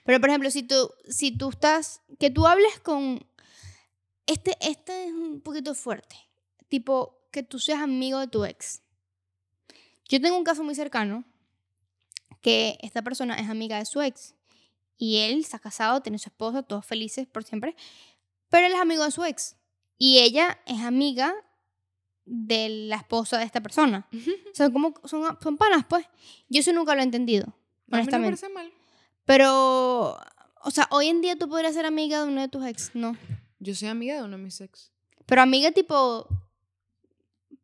[0.03, 3.25] Pero, por ejemplo, si tú, si tú estás, que tú hables con,
[4.25, 6.15] este, este es un poquito fuerte,
[6.67, 8.81] tipo, que tú seas amigo de tu ex.
[10.07, 11.25] Yo tengo un caso muy cercano,
[12.41, 14.35] que esta persona es amiga de su ex,
[14.97, 17.75] y él se ha casado, tiene su esposa, todos felices por siempre,
[18.49, 19.57] pero él es amigo de su ex,
[19.97, 21.35] y ella es amiga
[22.29, 24.07] de la esposa de esta persona.
[24.13, 26.05] O sea, como son, son panas, pues.
[26.49, 28.27] Yo eso nunca lo he entendido, A mí no me honestamente.
[28.41, 28.71] parece mal.
[29.25, 30.17] Pero,
[30.63, 33.17] o sea, hoy en día tú podrías ser amiga de uno de tus ex, ¿no?
[33.59, 34.91] Yo soy amiga de uno de mis ex.
[35.25, 36.27] Pero amiga tipo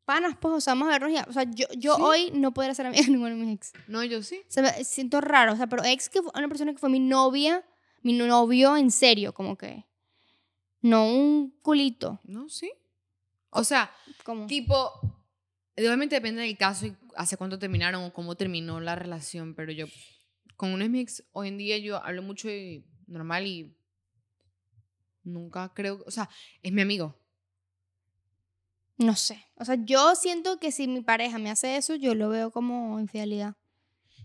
[0.06, 1.26] panas, pues, o sea, vamos a vernos ya.
[1.30, 2.02] O sea, yo, yo Sí.
[2.02, 3.74] hoy no podría ser amiga de ninguno de mis ex.
[3.88, 4.40] No, yo sí.
[4.48, 6.90] O sea, me siento raro, o sea, pero ex que fue una persona que fue
[6.90, 7.64] mi novia,
[8.02, 9.86] mi novio en serio, como que.
[10.82, 12.70] No un culito, No, sí.
[13.54, 13.92] O sea,
[14.24, 14.48] como.
[14.48, 14.92] tipo,
[15.78, 19.86] obviamente depende del caso y hace cuánto terminaron o cómo terminó la relación, pero yo,
[20.56, 23.76] con mis ex, hoy en día yo hablo mucho y normal y
[25.24, 26.30] nunca creo, o sea,
[26.62, 27.16] es mi amigo.
[28.98, 29.46] No sé.
[29.56, 33.00] O sea, yo siento que si mi pareja me hace eso, yo lo veo como
[33.00, 33.56] infidelidad.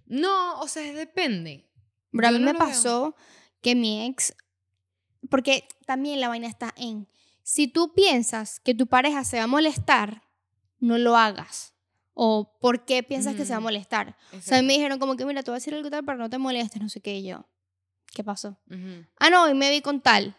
[0.07, 1.69] No, o sea, depende.
[2.13, 2.59] Pero a mí no me veo.
[2.59, 3.17] pasó
[3.61, 4.35] que mi ex,
[5.31, 7.09] porque también la vaina está en,
[7.51, 10.23] si tú piensas que tu pareja se va a molestar,
[10.81, 11.73] no lo hagas.
[12.13, 13.69] O ¿por qué piensas que se va a Ujú.
[13.69, 14.09] molestar?
[14.09, 14.67] O sea, Exacto.
[14.67, 16.83] me dijeron como que, mira, te voy a decir algo tal, pero no te molestes,
[16.83, 17.47] no sé qué, y yo.
[18.13, 18.59] ¿Qué pasó?
[19.17, 20.37] Ah, no, y me vi con tal.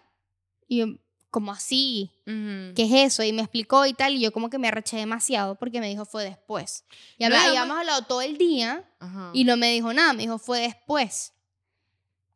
[0.68, 0.86] Y yo,
[1.32, 2.12] como así?
[2.28, 2.76] ujú.
[2.76, 3.24] ¿Qué es eso?
[3.24, 6.06] Y me explicó y tal, y yo como que me arreché demasiado porque me dijo
[6.06, 6.86] fue después.
[7.18, 8.88] Y No, habíamos hablado todo el día
[9.34, 11.34] y no me dijo nada, me dijo fue después.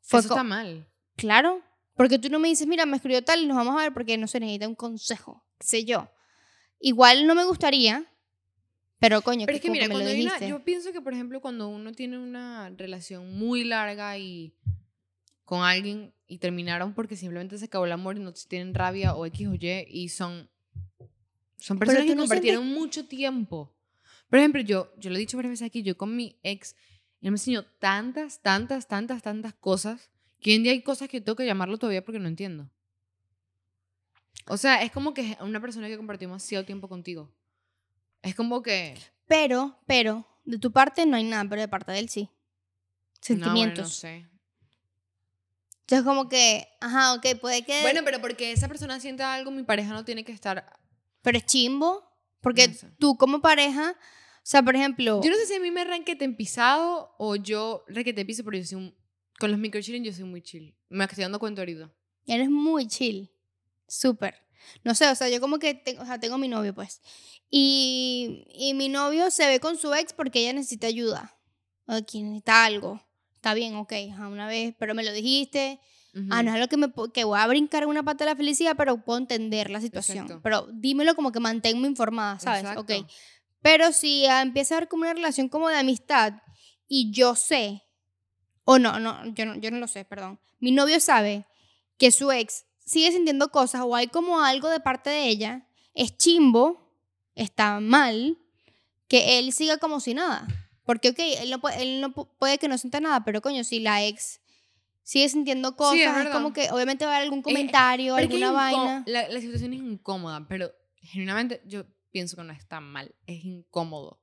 [0.02, 0.88] Fue Eso está mal.
[1.16, 1.62] Claro,
[1.96, 4.18] porque tú no me dices, mira, me escribió tal y nos vamos a ver porque
[4.18, 6.10] no se necesita un consejo, sé yo.
[6.80, 8.06] Igual no me gustaría,
[9.00, 11.68] pero coño, Pero es que mira, cuando hay una, yo pienso que, por ejemplo, cuando
[11.68, 14.54] uno tiene una relación muy larga y
[15.46, 19.26] con alguien y terminaron porque simplemente se acabó el amor y no tienen rabia o
[19.26, 20.50] X o Y y son,
[21.58, 23.76] son personas que no compartieron mucho tiempo.
[24.30, 26.76] Por ejemplo, yo, yo lo he dicho varias veces aquí, yo con mi ex,
[27.22, 30.10] él me enseñó tantas, tantas, tantas, tantas cosas
[30.44, 32.70] que hoy en día hay cosas que tengo que llamarlo todavía porque no entiendo.
[34.48, 37.34] O sea, es como que es una persona que compartió demasiado tiempo contigo.
[38.22, 38.98] Es como que...
[39.26, 42.30] Pero, pero, de tu parte no hay nada, pero de parte de él sí.
[43.22, 44.04] sentimientos.
[44.04, 44.34] No, bueno, no sé.
[45.82, 47.82] Entonces como que, ajá, ok, puede que...
[47.82, 50.78] Bueno, pero porque esa persona sienta algo, mi pareja no tiene que estar...
[51.22, 52.04] pero es chimbo,
[52.42, 52.88] porque No sé.
[53.00, 55.22] tú como pareja, o sea, por ejemplo...
[55.24, 58.58] Yo no sé si a mí me requete en pisado o yo requete piso, pero
[58.58, 59.03] yo soy un...
[59.40, 60.76] Con los microchilling yo soy muy chill.
[60.90, 61.92] Me estoy dando cuenta ahorita.
[62.26, 63.32] Eres muy chill.
[63.88, 64.36] Súper.
[64.84, 67.02] No sé, o sea, yo como que tengo, o sea, tengo mi novio, pues.
[67.50, 71.38] Y, y mi novio se ve con su ex porque ella necesita ayuda.
[71.86, 73.02] Aquí necesita algo.
[73.36, 75.80] Está bien, ok, ajá, una vez, pero me lo dijiste.
[76.30, 78.76] Ah, no es algo que, me, que voy a brincar una pata de la felicidad,
[78.78, 80.26] pero puedo entender la situación.
[80.26, 80.42] Exacto.
[80.44, 82.66] Pero dímelo como que manténme informada, ¿sabes?
[82.78, 82.92] Ok.
[82.92, 83.14] Exacto.
[83.64, 86.34] Pero si empieza a haber como una relación como de amistad
[86.88, 87.82] y yo sé,
[88.66, 90.40] o no, no, yo no, yo no lo sé, perdón.
[90.60, 91.46] Mi novio sabe
[91.98, 96.18] que su ex sigue sintiendo cosas o hay como algo de parte de ella, es
[96.18, 96.92] chimbo,
[97.36, 98.38] está mal,
[99.08, 100.48] que él siga como si nada.
[100.86, 103.64] Porque, ok, él no puede, él no pu- puede que no sienta nada, pero coño,
[103.64, 104.42] si la ex
[105.04, 105.96] sigue sintiendo cosas,
[106.28, 109.04] es como que obviamente va a haber algún comentario, es alguna vaina.
[109.08, 110.72] La, la situación es incómoda, pero
[111.02, 113.14] genuinamente yo pienso que no está mal.
[113.28, 114.20] Es incómodo.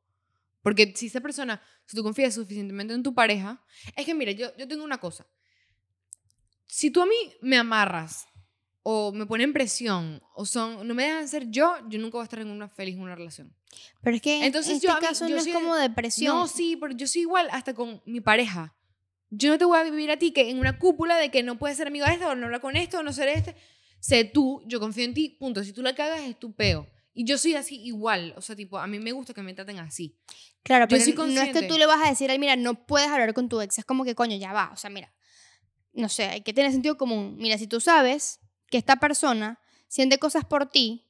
[0.62, 3.62] Porque si esa persona, si tú confías suficientemente en tu pareja,
[3.96, 5.27] es que mira, yo, yo tengo una cosa.
[6.66, 8.27] Si tú a mí me amarras
[8.83, 12.25] o me ponen presión o son, no me dejan ser yo, yo nunca voy a
[12.25, 13.55] estar en una feliz en una relación.
[14.03, 16.35] Pero es que Entonces, en este yo mí- caso yo no soy es como depresión.
[16.37, 18.75] No, sí, pero yo soy igual hasta con mi pareja.
[19.31, 21.59] Yo no te voy a vivir a ti que en una cúpula de que no
[21.59, 23.55] puedes ser amigo de esta o no hablar con esto o no ser este.
[24.01, 25.62] Sé tú, yo confío en ti, punto.
[25.62, 26.88] Si tú la cagas es tu peo.
[27.12, 28.35] Y yo soy así igual.
[28.37, 30.16] O sea, tipo, a mí me gusta que me traten así.
[30.62, 33.35] Claro, Yo pero no es que tú le vas a decir, mira, no puedes hablar
[33.35, 33.79] con tu ex.
[33.79, 34.70] Es como que, coño, ya va.
[34.73, 35.12] O sea, mira,
[35.92, 37.37] no sé, hay que tener sentido común.
[37.38, 41.07] Mira, si tú sabes que esta persona siente cosas por ti,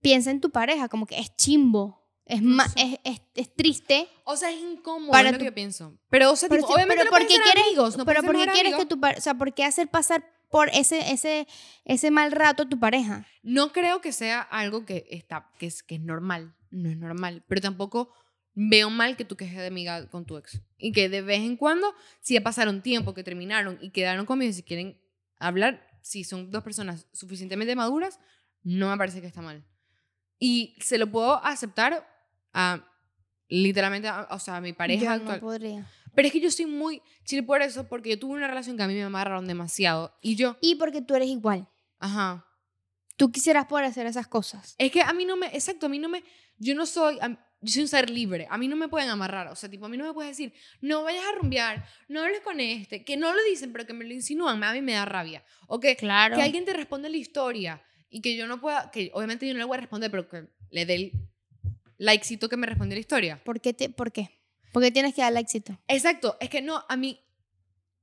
[0.00, 2.02] piensa en tu pareja, como que es chimbo.
[2.24, 2.98] Es, No sé.
[3.04, 4.08] es, es, es triste.
[4.24, 5.96] O sea, es incómodo Para es lo tu- que pienso.
[6.10, 8.38] Pero, o sea, Pero, tipo, sí, obviamente pero no porque quieres, amigos, no pero porque
[8.46, 8.88] quieres que amigos.
[8.88, 11.46] tu pareja, o sea, ¿por qué hacer pasar por ese, ese,
[11.84, 13.26] ese mal rato tu pareja?
[13.42, 16.54] No creo que sea algo que, está, que, es, que es normal.
[16.70, 17.44] No es normal.
[17.48, 18.12] Pero tampoco
[18.54, 20.60] veo mal que tú quejes de amiga con tu ex.
[20.78, 24.50] Y que de vez en cuando, si ya pasaron tiempo, que terminaron y quedaron conmigo,
[24.50, 25.00] y si quieren
[25.38, 28.18] hablar, si son dos personas suficientemente maduras,
[28.62, 29.64] no me parece que está mal.
[30.38, 32.06] Y se lo puedo aceptar
[32.52, 32.84] a
[33.48, 35.36] literalmente, a- o sea, a mi pareja Yo actual.
[35.36, 35.86] no podría.
[36.16, 38.82] Pero es que yo soy muy chill por eso, porque yo tuve una relación que
[38.82, 40.16] a mí me amarraron demasiado.
[40.20, 41.68] Y yo, Y porque tú eres igual.
[42.00, 42.42] ajá.
[43.18, 44.74] Tú quisieras poder hacer esas cosas.
[44.76, 46.22] Es que a mí no me, exacto, a mí no me,
[46.58, 47.30] yo no soy, a-
[47.62, 49.88] yo soy un ser libre, a mí no me pueden amarrar, o sea, tipo, a
[49.88, 50.52] mí no me puedes decir,
[50.82, 54.04] no vayas a rumbear, no hables con este, que no lo dicen, pero que me
[54.04, 55.42] lo insinúan, a mí me da rabia.
[55.66, 56.36] O que, Claro.
[56.36, 59.58] que alguien te responde la historia y que yo no pueda, que obviamente yo no
[59.60, 61.12] le voy a responder, pero que le dé el
[61.98, 63.42] likecito que me responde la historia.
[63.42, 64.30] ¿Por qué, te, ¿Por qué?
[64.76, 65.74] Porque tienes que darle éxito.
[65.88, 67.18] Exacto, es que no, a mí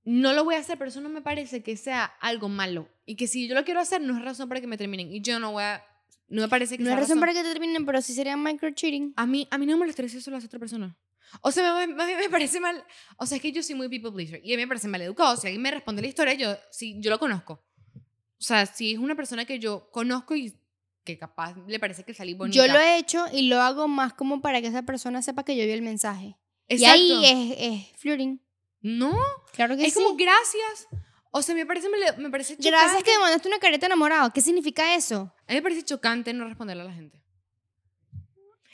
[0.05, 2.89] no lo voy a hacer, pero eso no me parece que sea algo malo.
[3.05, 5.13] Y que si yo lo quiero hacer, no es razón para que me terminen.
[5.13, 5.85] Y yo no voy a,
[6.29, 8.35] no me parece que No sea es razón para que te terminen, pero sí sería
[8.37, 9.13] micro cheating.
[9.17, 10.95] A mí, a mí no me molestaría eso a las otras personas.
[11.41, 12.83] O sea, me, me, me parece mal.
[13.17, 14.41] O sea, es que yo soy muy people pleaser.
[14.43, 15.37] Y a mí me parece mal educado.
[15.37, 17.63] Si alguien me responde la historia, yo, sí, yo lo conozco.
[17.93, 18.01] O
[18.43, 20.57] sea, si es una persona que yo conozco y
[21.03, 22.57] que capaz le parece que salí bonita.
[22.57, 25.55] Yo lo he hecho y lo hago más como para que esa persona sepa que
[25.55, 26.35] yo vi el mensaje.
[26.67, 26.97] Exacto.
[26.97, 27.57] Y ahí es,
[27.91, 28.41] es flirting.
[28.81, 29.15] No,
[29.53, 30.01] Claro que es sí.
[30.03, 30.87] como gracias.
[31.31, 32.69] O sea, me parece, me, me parece chocante.
[32.69, 34.31] Gracias que me mandaste una careta enamorado.
[34.31, 35.33] ¿Qué significa eso?
[35.47, 37.19] A mí me parece chocante no responderle a la gente.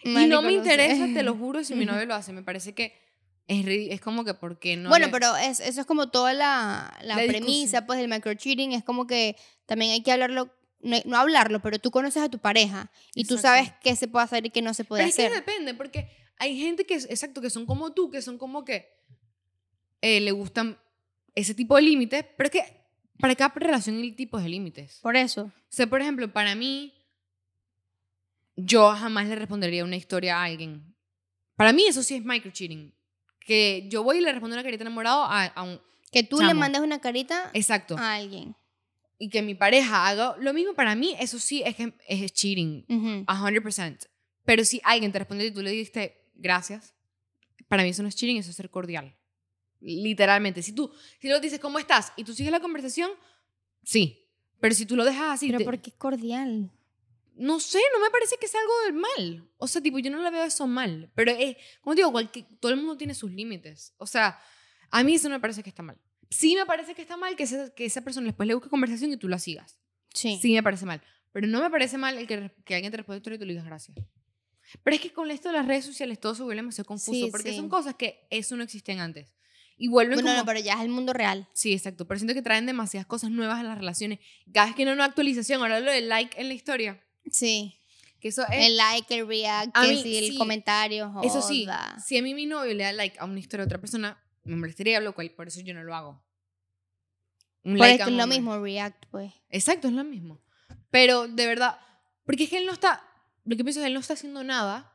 [0.03, 0.55] y Marico, no me sé.
[0.55, 2.31] interesa, te lo juro, si mi novio lo hace.
[2.33, 2.93] Me parece que
[3.47, 4.89] es, es como que, ¿por qué no?
[4.89, 8.33] bueno, le- pero es, eso es como toda la, la, La premisa pues, del micro
[8.33, 8.73] cheating.
[8.73, 12.39] Es como que también hay que hablarlo, no, no hablarlo, pero tú conoces a tu
[12.39, 13.57] pareja y tú Exacto.
[13.57, 15.35] sabes qué se puede hacer y qué no se puede Pero es que hacer.
[15.45, 18.87] depende, porque hay gente que, es- exacto, que son como tú, que son como que
[20.01, 20.77] eh, le gustan
[21.35, 22.63] ese tipo de límites, pero es que
[23.19, 24.99] para cada relación hay tipos de límites.
[25.01, 25.43] Por eso.
[25.43, 26.93] O sea, por ejemplo, para mí,
[28.55, 30.95] yo jamás le respondería una historia a alguien.
[31.55, 32.93] Para mí eso sí es micro cheating.
[33.45, 35.81] Que yo voy y le respondo una carita enamorado a, a un...
[36.11, 36.59] Que tú le Chamo.
[36.61, 37.95] mandes una carita Exacto.
[37.97, 38.55] a alguien.
[39.17, 43.23] Y que mi pareja haga lo mismo para mí, eso sí es que es cheating.
[43.27, 44.07] A 100%.
[44.45, 46.93] Pero si alguien te responde y tú le diste gracias,
[47.67, 49.15] para mí eso no es cheating, eso es ser cordial.
[49.81, 50.61] Literalmente.
[50.61, 52.11] Si tú, si lo dices, ¿cómo estás?
[52.17, 53.11] Y tú sigues la conversación,
[53.83, 54.25] sí.
[54.59, 56.69] Pero si tú lo dejas así, Pero te- porque es cordial.
[57.35, 59.49] no sé, no me parece que sea algo del mal.
[59.57, 61.09] O sea, tipo, yo no le veo eso mal.
[61.15, 63.93] Pero es, como digo, cualquier- todo el mundo tiene sus límites.
[63.97, 64.37] O sea,
[64.91, 65.97] a mí eso no me parece que está mal.
[66.29, 69.11] Sí me parece que está mal que esa, que esa persona después le busque conversación
[69.13, 69.79] y tú la sigas.
[70.13, 70.37] Sí.
[70.41, 71.01] Sí me parece mal.
[71.31, 73.63] Pero no me parece mal el que, que alguien te responda y tú le digas
[73.65, 73.97] gracias.
[74.83, 77.29] Pero es que con esto de las redes sociales todo se vuelve demasiado confuso Sí,
[77.31, 77.57] porque sí.
[77.57, 79.33] son cosas que eso no existían antes.
[79.77, 80.39] Y vuelven Bueno, como...
[80.39, 81.47] no, pero ya es el mundo real.
[81.53, 82.05] Sí, exacto.
[82.07, 84.19] Pero siento que traen demasiadas cosas nuevas a las relaciones.
[84.53, 87.01] Cada vez que no hay una actualización, ahora lo del like en la historia.
[87.31, 87.79] Sí.
[88.19, 88.67] Que eso es...
[88.67, 91.13] El like, el react, que mí, sí, el comentario.
[91.23, 91.97] Eso sí, joda.
[92.05, 94.57] si a mí mi novio le da like a una historia de otra persona, me
[94.57, 96.21] molestaría, lo cual por eso yo no lo hago.
[97.63, 99.31] Un Pero like es a que es lo mismo, react, pues.
[99.49, 100.41] Exacto, es lo mismo.
[100.91, 101.79] Pero de verdad,
[102.25, 103.08] porque es que él no está,
[103.49, 104.93] lo que pienso es que él no está haciendo nada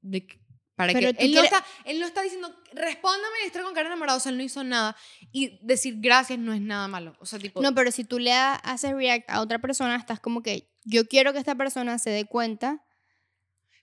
[0.00, 0.40] de que-
[0.74, 3.74] para Pero que él no, quieres- está, él no está diciendo, respóndame y estoy con
[3.74, 4.96] cara enamorada, o sea, él no hizo nada.
[5.30, 7.14] Y decir gracias no es nada malo.
[7.20, 10.42] O sea, tipo, No, pero si tú le haces react a otra persona, estás como
[10.42, 12.82] que yo quiero que esta persona se dé cuenta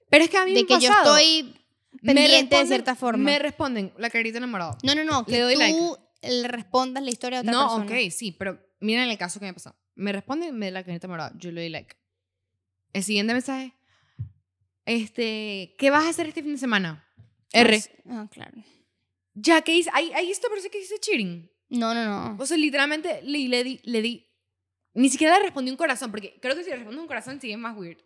[0.09, 1.15] pero es que a mí me de ha que yo pasado.
[1.17, 1.55] estoy
[2.01, 3.23] Me pendiente de responden- cierta forma.
[3.23, 4.75] Me responden la carita enamorada.
[4.81, 5.77] No, no, no, que Le doy tú like.
[6.41, 7.85] le respondas la historia a otra No, persona.
[7.85, 9.75] ok, sí, pero miren el caso que me pasó.
[9.93, 11.95] Me responde, me da la carita morada, yo le doy like.
[12.93, 13.75] El siguiente mensaje,
[14.89, 17.07] este, ¿qué vas a hacer este fin de semana?
[17.53, 17.79] R.
[18.09, 18.63] Ah, claro.
[19.35, 19.89] Ya, ¿qué hice?
[19.93, 21.49] Ahí, ahí esto parece que dice cheating.
[21.69, 22.37] No, no, no.
[22.41, 24.27] O sea, literalmente le, le di, le di,
[24.95, 27.57] ni siquiera le respondí un corazón, porque creo que si le respondo un corazón es
[27.57, 27.99] más weird.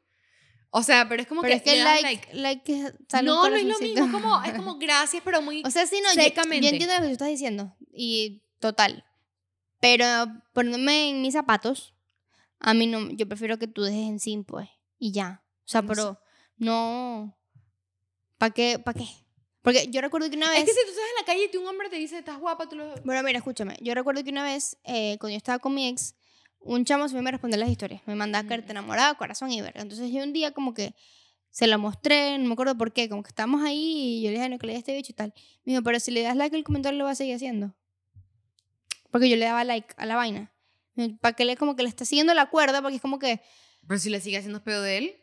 [0.72, 3.64] O sea, pero es como Pero que es que like, like, un No, no es
[3.64, 5.64] lo mismo, es como, es como gracias, pero muy...
[5.64, 7.76] O sea, sí, no, yo- Yo, entiendo lo que tú estás diciendo.
[7.94, 9.06] Y total.
[9.80, 10.06] Pero
[10.52, 11.94] poniéndome en mis zapatos,
[12.60, 14.68] a mí no, yo prefiero que tú dejes en sin, pues.
[14.98, 15.44] Y ya.
[15.60, 16.20] O sea, No pero
[16.58, 17.38] no.
[18.38, 18.80] ¿Para qué?
[18.80, 19.08] ¿Para qué?
[19.62, 20.60] Porque yo recuerdo que una vez.
[20.60, 22.68] es que si tú estás en la calle y un hombre te dice, estás guapa,
[22.68, 22.94] tú lo...
[23.04, 23.78] Bueno, mira, escúchame.
[23.82, 26.16] Yo recuerdo que una vez, eh, cuando yo estaba con mi ex,
[26.60, 28.02] un chamo se me respondía las historias.
[28.06, 28.72] Me mandaba carta Mm.
[28.72, 29.82] enamorada, corazón y verga.
[29.82, 30.94] Entonces yo un día como que
[31.50, 34.32] se la mostré, no me acuerdo por qué, como que estábamos ahí y yo le
[34.32, 35.34] dije, "Ay, no, que le dé este bicho y tal.
[35.64, 37.74] Me dijo, pero si le das like al comentario lo va a seguir haciendo.
[39.12, 40.52] Porque yo le daba like a la vaina.
[41.22, 43.42] Para que le como que le está siguiendo la cuerda, porque es como que,
[43.88, 45.16] Pero si le sigue haciendo pedo de él.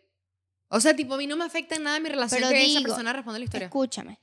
[0.72, 2.80] O sea, tipo, a mí no me afecta en nada mi relación Pero que esa
[2.80, 3.66] persona responda la historia.
[3.66, 4.18] escúchame.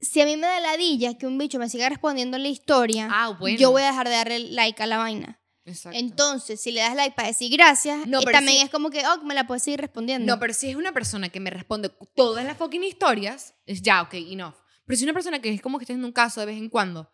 [0.00, 3.28] Si a mí me da ladilla que un bicho me siga respondiendo la historia, Ah,
[3.38, 3.56] bueno.
[3.58, 5.40] yo voy a dejar de darle like a la vaina.
[5.64, 5.98] Exacto.
[5.98, 9.02] Entonces, si le das like para decir gracias, No, y también sí- es como que,
[9.06, 10.32] oh, me la puedes seguir respondiendo.
[10.32, 14.02] No, pero si es una persona que me responde todas las fucking historias, es ya,
[14.02, 14.54] ok, enough.
[14.84, 16.56] Pero si es una persona que es como que está en un caso de vez
[16.58, 17.10] en cuando,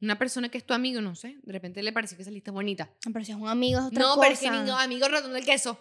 [0.00, 2.88] una persona que es tu amigo, no sé, de repente le parece que saliste bonita.
[3.06, 4.20] No, pero si es un amigo es otra No, cosa.
[4.20, 5.80] pero es que amigo, amigo ratón del queso.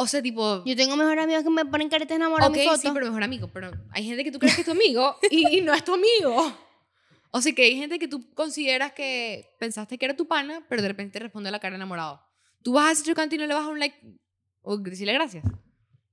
[0.00, 3.06] O sea, tipo, Yo tengo mejores amigos que me ponen caretas enamoradas ok, sí, pero
[3.06, 3.50] mejor amigo.
[3.52, 5.94] Pero hay gente que tú crees que es tu amigo y, y no es tu
[5.94, 6.56] amigo.
[7.30, 10.80] O sea, que hay gente que tú consideras que pensaste que era tu pana, pero
[10.80, 12.22] de repente te responde a la cara enamorado.
[12.62, 13.98] Tú vas a ese chocante y no le vas a un like
[14.62, 15.44] o decirle gracias.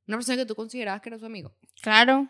[0.07, 1.55] Una persona que tú considerabas que era su amigo.
[1.81, 2.27] Claro.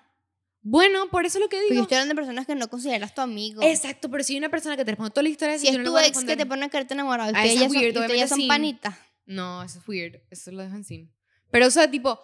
[0.62, 1.82] Bueno, por eso lo que yo digo.
[1.82, 3.64] estoy hablando de personas que no consideras tu amigo.
[3.64, 5.78] Exacto, pero si hay una persona que te responde toda la historia, si yo es
[5.80, 7.72] no tu a ex que te pone careta enamorada y Ah, ustedes eso ya es
[7.74, 8.48] son, weird, y ustedes ya son sí.
[8.48, 8.96] panitas.
[9.26, 10.22] No, eso es weird.
[10.30, 11.12] Eso lo dejan sin.
[11.52, 12.20] Pero, o sea, tipo,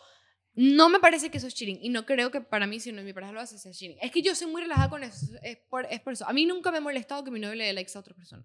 [0.54, 1.80] no me parece que eso es cheating.
[1.82, 3.98] Y no creo que para mí, si no mi pareja lo hace, sea cheating.
[4.02, 5.28] Es que yo soy muy relajada con eso.
[5.44, 6.28] Es por, es por eso.
[6.28, 8.44] A mí nunca me ha molestado que mi novio le dé likes a otra persona.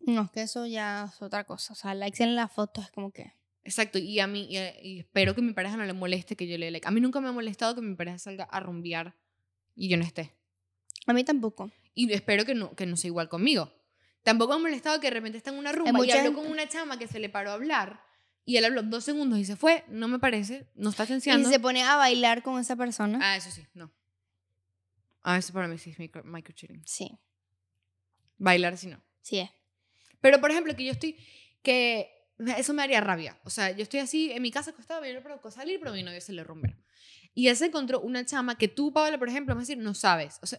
[0.00, 1.72] No, es que eso ya es otra cosa.
[1.72, 3.32] O sea, likes en la foto es como que...
[3.64, 3.98] Exacto.
[3.98, 6.66] Y a mí, y, y espero que mi pareja no le moleste que yo le
[6.66, 6.88] dé like.
[6.88, 9.14] A mí nunca me ha molestado que mi pareja salga a rumbear
[9.76, 10.34] y yo no esté.
[11.06, 11.70] A mí tampoco.
[11.94, 13.72] Y espero que no, que no sea igual conmigo.
[14.24, 16.50] Tampoco me ha molestado que de repente está en una rumba y habló gente- con
[16.50, 18.00] una chama que se le paró a hablar
[18.44, 19.84] y él habló dos segundos y se fue.
[19.88, 20.68] No me parece.
[20.74, 21.48] No está Y tenseando.
[21.48, 23.18] si se pone a bailar con esa persona.
[23.22, 23.92] Ah, eso sí, no.
[25.22, 26.82] Ah, eso para mí sí es micro, micro cheating.
[26.84, 27.10] Sí,
[28.38, 29.00] Bailar sí no.
[29.20, 29.50] sí es.
[30.20, 31.16] Pero por ejemplo, que yo estoy.
[31.62, 32.10] que
[32.56, 33.38] eso me haría rabia.
[33.44, 36.02] O sea, yo estoy así en mi casa acostada, me provocó salir, pero a mi
[36.02, 36.76] novio se le rumbera.
[37.34, 39.94] Y él se encontró una chama que tú, Paola, por ejemplo, vas a decir, no
[39.94, 40.38] sabes.
[40.42, 40.58] O sea,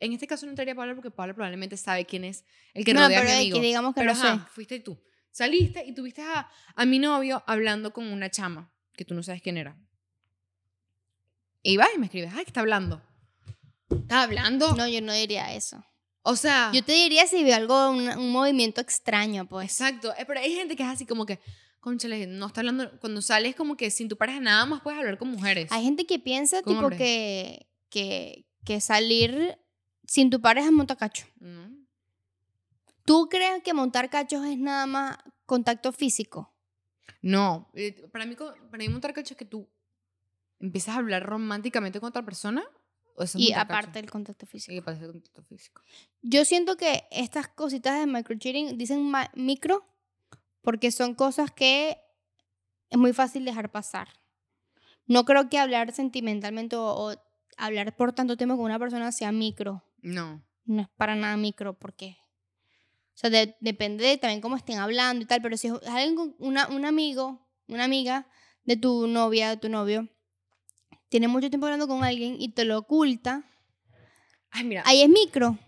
[0.00, 3.02] en este caso no entraría Paola porque Paola probablemente sabe quién es el que No,
[3.02, 3.60] rodea a pero mi es amigo.
[3.60, 4.50] que digamos que pero no ajá, sé.
[4.52, 4.98] fuiste tú.
[5.30, 9.42] Saliste y tuviste a, a mi novio hablando con una chama que tú no sabes
[9.42, 9.76] quién era.
[11.62, 13.02] Y vas y me escribes, ay, ¿qué está hablando?
[13.90, 14.74] ¿Está hablando?
[14.74, 15.84] No, yo no diría eso.
[16.22, 19.70] O sea, Yo te diría si veo algo, un, un movimiento extraño, pues.
[19.70, 20.12] exacto.
[20.18, 21.40] Eh, Pero hay gente que es así como que,
[21.80, 22.90] conchale, no está hablando.
[23.00, 25.70] Cuando sales, como que sin tu pareja nada más puedes hablar con mujeres.
[25.72, 26.98] Hay gente que piensa, tipo, hombres.
[26.98, 29.58] que, que, que salir
[30.06, 31.26] sin tu pareja es montar cacho.
[31.38, 31.67] ¿No?
[33.08, 36.54] ¿Tú crees que montar cachos es nada más contacto físico?
[37.22, 39.66] No, eh, para mí, para mí montar cacho es que tú
[40.60, 42.62] empiezas a hablar románticamente con otra persona.
[43.16, 44.74] O Y aparte del contacto físico.
[44.74, 45.80] Y aparte del contacto físico.
[46.20, 49.86] Yo siento que estas cositas de microcheating dicen micro
[50.60, 51.96] porque son cosas que
[52.90, 54.08] es muy fácil dejar pasar.
[55.06, 57.14] No creo que hablar sentimentalmente o, o
[57.56, 59.82] hablar por tanto tiempo con una persona sea micro.
[60.02, 60.44] No.
[60.66, 62.18] No es para nada micro porque...
[63.18, 66.36] O sea, de- depende de también cómo estén hablando y tal, pero si es alguien
[66.38, 68.28] una, un amigo, una amiga
[68.62, 70.08] de tu novia, de tu novio,
[71.08, 73.42] tiene mucho tiempo hablando con alguien y te lo oculta,
[74.52, 74.84] Ay, mira.
[74.86, 75.58] ahí es micro.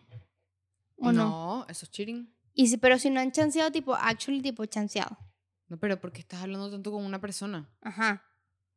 [0.98, 1.24] ¿O no?
[1.28, 2.32] no, eso es cheating.
[2.54, 5.18] Y si, pero si no han chanceado, tipo, actually, tipo, chanceado.
[5.66, 7.68] No, pero ¿por qué estás hablando tanto con una persona?
[7.80, 8.22] Ajá.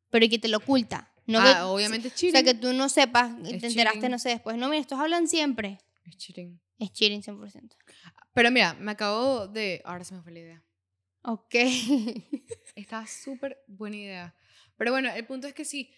[0.09, 1.11] Pero y que te lo oculta.
[1.27, 2.31] No ah, que- obviamente es O cheating.
[2.31, 4.09] sea, que tú no sepas Es te enteraste, cheating.
[4.11, 4.57] no sé, después.
[4.57, 5.77] No, mira, estos hablan siempre.
[6.03, 6.59] Es cheating.
[6.77, 7.75] Es cheating 100%.
[8.33, 9.81] Pero mira, me acabo de...
[9.85, 10.63] Ahora se me fue la idea.
[11.23, 11.55] Ok.
[12.75, 14.35] Está súper buena idea.
[14.77, 15.91] Pero bueno, el punto es que sí.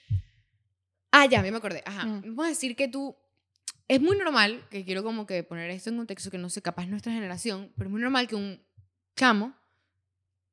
[1.12, 1.82] Ah, ya, me acordé.
[1.86, 2.06] Ajá.
[2.06, 2.22] Mm.
[2.22, 3.16] Vamos a decir que tú.
[3.88, 6.88] Es muy normal, que quiero como que poner esto en contexto, que no sé, capaz
[6.88, 8.60] nuestra generación, pero es muy normal que un
[9.16, 9.56] chamo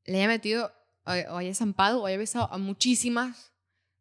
[0.04, 0.70] le haya metido,
[1.06, 3.52] o o haya zampado, o haya besado a muchísimas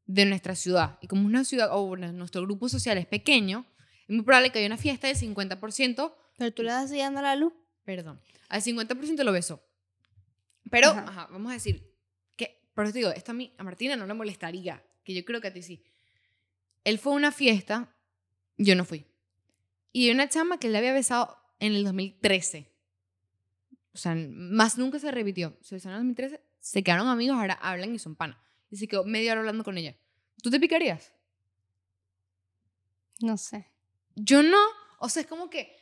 [0.05, 0.97] de nuestra ciudad.
[1.01, 3.65] Y como una ciudad, o nuestro grupo social es pequeño,
[4.11, 7.35] es muy probable que haya una fiesta del 50%, Pero tú le siguiendo a la
[7.37, 7.53] luz.
[7.85, 9.63] perdón, al 50% lo besó.
[10.69, 11.05] Pero, Ajá.
[11.07, 11.95] ajá, vamos a decir
[12.35, 15.23] que, por eso te digo, esto a, mí, a Martina no le molestaría, que yo
[15.23, 15.85] creo que a ti sí.
[16.83, 17.95] Él fue a una fiesta,
[18.57, 19.05] yo no fui.
[19.93, 22.69] Y una chama que le había besado en el 2013.
[23.93, 25.57] O sea, más nunca se repitió.
[25.61, 28.37] Se besaron en el 2013, se quedaron amigos, ahora hablan y son pana.
[28.69, 29.95] Y se quedó media hora hablando con ella.
[30.43, 31.13] ¿Tú te picarías?
[33.21, 33.70] No sé.
[34.23, 34.57] Yo no.
[34.99, 35.75] O sea, es como que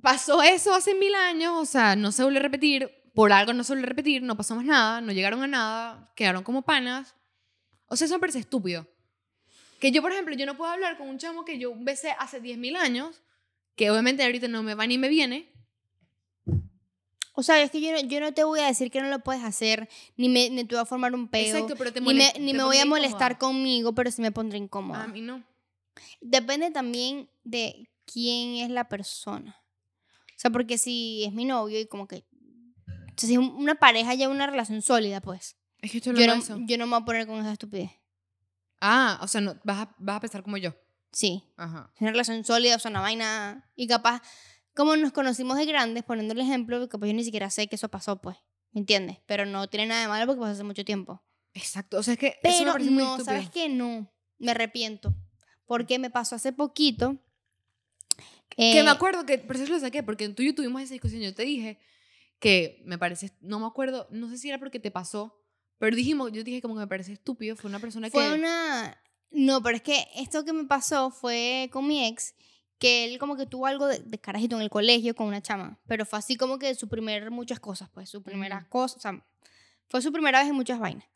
[0.00, 3.62] pasó eso hace mil años, o sea, no se vuelve a repetir, por algo no
[3.64, 7.14] se vuelve a repetir, no pasó más nada, no llegaron a nada, quedaron como panas.
[7.86, 8.86] O sea, eso me parece estúpido.
[9.80, 12.40] Que yo, por ejemplo, yo no puedo hablar con un chamo que yo besé hace
[12.40, 13.22] 10.000 años,
[13.76, 15.50] que obviamente ahorita no me va ni me viene.
[17.34, 19.20] O sea, es que yo no, yo no te voy a decir que no lo
[19.20, 21.46] puedes hacer, ni, me, ni te voy a formar un peo.
[21.56, 23.38] Exacto, pero te ni me, molesta- ni te me voy a molestar incómoda.
[23.38, 25.02] conmigo, pero sí me pondré incómoda.
[25.04, 25.42] A mí no.
[26.20, 29.56] Depende también de quién es la persona.
[30.06, 32.24] O sea, porque si es mi novio y como que...
[32.86, 35.56] O sea, si es un- una pareja ya una relación sólida, pues.
[35.78, 37.90] Es que estoy Yo hablando no, yo no me voy a poner con esa estupidez.
[38.80, 40.74] Ah, o sea, no, vas, a, vas a pensar como yo.
[41.12, 41.44] Sí.
[41.56, 41.90] Ajá.
[41.94, 43.70] Es una relación sólida, o sea, una vaina...
[43.76, 44.22] Y capaz,
[44.74, 47.88] como nos conocimos de grandes, poniendo el ejemplo, capaz yo ni siquiera sé que eso
[47.88, 48.36] pasó, pues.
[48.72, 49.18] ¿Me entiendes?
[49.26, 51.22] Pero no tiene nada de malo porque pasó hace mucho tiempo.
[51.54, 51.98] Exacto.
[51.98, 53.20] O sea, es que eso me Pero muy no.
[53.22, 53.68] ¿sabes qué?
[53.68, 54.10] No.
[54.38, 55.14] Me arrepiento.
[55.72, 57.16] Porque me pasó hace poquito.
[58.50, 60.92] Que eh, me acuerdo que, por eso lo saqué, porque tú y yo tuvimos esa
[60.92, 61.22] discusión.
[61.22, 61.78] Yo te dije
[62.38, 65.42] que me parece, no me acuerdo, no sé si era porque te pasó,
[65.78, 67.56] pero dijimos, yo dije como que me parece estúpido.
[67.56, 68.34] Fue una persona Fue que.
[68.34, 69.02] una...
[69.30, 72.34] No, pero es que esto que me pasó fue con mi ex,
[72.78, 75.80] que él como que tuvo algo de, de carajito en el colegio con una chama,
[75.86, 78.68] pero fue así como que su primer muchas cosas, pues, su primera Ujú.
[78.68, 79.26] cosa, o sea,
[79.88, 81.06] fue su primera vez en muchas vainas.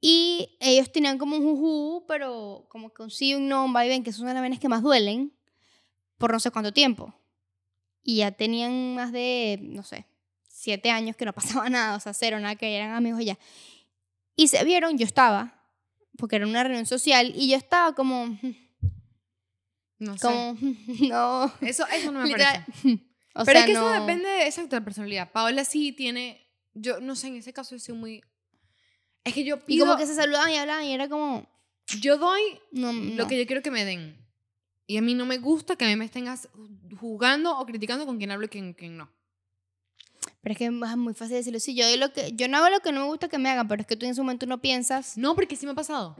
[0.00, 3.84] Y ellos tenían como un juju, pero como que un sí un no, un va
[3.84, 5.32] y ven, que son de las vainas que más duelen,
[6.18, 7.14] por no sé cuánto tiempo.
[8.02, 10.06] Y ya tenían más de, no sé,
[10.48, 13.38] siete años que no pasaba nada, o sea, cero, nada, que eran amigos y ya.
[14.36, 15.66] Y se vieron, yo estaba,
[16.16, 18.38] porque era una reunión social, y yo estaba como,
[19.98, 20.26] No sé.
[20.26, 20.56] como,
[21.10, 21.52] no.
[21.60, 23.00] Eso, eso no me literal, parece.
[23.34, 25.30] O pero sea, es que no- eso depende de exacto, de la personalidad.
[25.30, 26.46] Paola sí tiene.
[26.72, 28.24] Yo no sé, en ese caso yo soy muy.
[29.24, 29.86] Es que yo Y pido.
[29.86, 31.46] como que se saludaban y hablaban y era como,
[32.00, 32.40] Yo doy
[32.72, 34.16] no, lo que yo quiero que me den.
[34.86, 36.26] Y a mí no me gusta que a mí me estén
[36.98, 39.08] jugando o criticando con quién hablo y quién, quién no.
[40.42, 41.60] Pero es que es muy fácil decirlo.
[41.60, 43.48] Sí, yo, doy lo que, yo no hago lo que no me gusta que me
[43.50, 45.16] hagan, pero es que tú en su momento no piensas.
[45.16, 46.16] No, porque sí me ha pasado.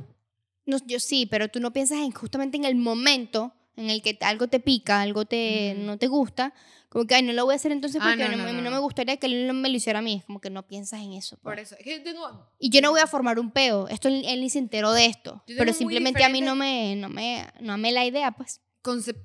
[0.67, 4.17] No, yo sí, pero tú no piensas en justamente en el momento en el que
[4.21, 6.53] algo te pica, algo te, no te gusta.
[6.89, 8.53] Como que, ay, no lo voy a hacer entonces Ah, porque no, no, no, me-
[8.53, 8.71] no, no no.
[8.73, 10.17] me gustaría que él me lo hiciera a mí.
[10.17, 11.37] Es como que no piensas en eso.
[11.39, 11.69] Por pues.
[11.69, 11.77] eso.
[11.79, 12.49] Es que yo tengo.
[12.59, 13.87] Y yo no voy a formar un peo.
[13.89, 15.43] Esto él, ni se enteró de esto.
[15.47, 18.61] Pero simplemente a mí no me, no me, no amé la idea, pues.
[18.83, 19.23] concep-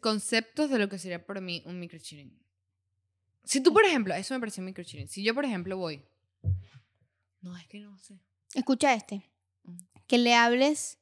[0.00, 2.38] conceptos de lo que sería para mí un microcheating.
[3.44, 5.08] Si tú, por ejemplo, eso me pareció un microcheating.
[5.08, 6.02] Si yo, por ejemplo, voy.
[7.42, 8.18] No, es que no sé.
[8.54, 9.28] Escucha este.
[9.64, 9.76] Mm.
[10.06, 10.96] Que le hables.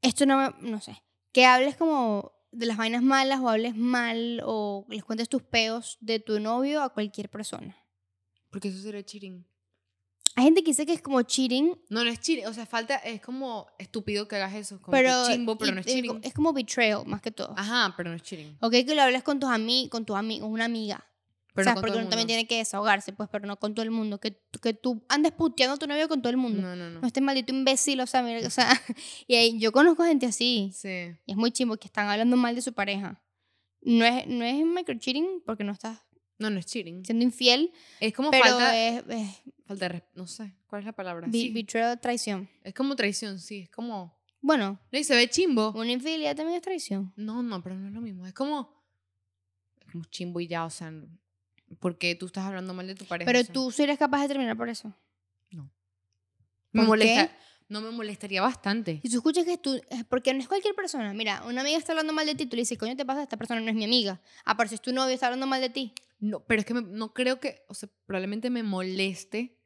[0.00, 0.70] Esto no me.
[0.70, 1.02] No sé.
[1.32, 5.96] Que hables como de las vainas malas o hables mal o les cuentes tus peos
[6.00, 7.76] de tu novio a cualquier persona.
[8.50, 9.46] Porque eso sería cheating.
[10.34, 12.46] Hay gente que dice que es como cheating, No, no es cheating.
[12.46, 12.96] O sea, falta.
[12.96, 14.80] Es como estúpido que hagas eso.
[14.80, 16.20] Como pero, chimbo, pero y- no es cheating.
[16.22, 17.54] es como betrayal más que todo.
[17.56, 18.56] Ajá, pero no es cheating.
[18.60, 21.06] Ok, que lo hables con tus amigos, con tus amigos, una amiga.
[21.54, 23.82] Pero o sea, no porque uno también tiene que desahogarse, pues, pero no con todo
[23.84, 24.18] el mundo.
[24.18, 26.62] Que, que tú andes puteando a tu novio con todo el mundo.
[26.62, 27.00] No, no, no.
[27.00, 28.68] No este maldito imbécil, o sea, mira, o sea,
[29.26, 30.88] y ahí, yo conozco gente así, Sí.
[31.26, 33.22] y es muy chimbo que están hablando mal de su pareja.
[33.82, 35.98] No es, no es microcheating porque no estás
[36.38, 37.04] No, no es cheating.
[37.04, 38.76] siendo infiel, Es como pero falta.
[38.78, 40.02] es, es Falta de.
[40.14, 40.54] No sé.
[40.66, 41.26] ¿Cuál es la palabra?
[41.26, 41.50] be- Sí.
[41.50, 42.48] betrayal, traición.
[42.62, 43.60] Es como traición, sí.
[43.60, 44.16] Es como.
[44.40, 45.70] Bueno, No, y se ve chimbo.
[45.72, 47.12] una infidelidad también es traición.
[47.16, 48.26] No, no, pero no es lo mismo.
[48.26, 48.72] Es como.
[49.80, 50.92] Es como chimbo y ya, o sea.
[51.80, 53.26] Porque tú estás hablando mal de tu pareja.
[53.26, 54.92] Pero o sea, tú sí eres capaz de terminar por eso.
[56.74, 57.30] Me ¿por molesta.
[57.68, 59.00] no me molestaría bastante.
[59.02, 61.12] Y tú escuchas que tú, es porque no es cualquier persona.
[61.12, 63.36] Mira, una amiga está hablando mal de ti, tú le dices, coño, te pasa, esta
[63.36, 64.20] persona no es mi amiga.
[64.46, 65.92] Aparte, si es tu novio, está hablando mal de ti.
[66.18, 69.58] No, pero es que me- no creo que, o sea, probablemente me moleste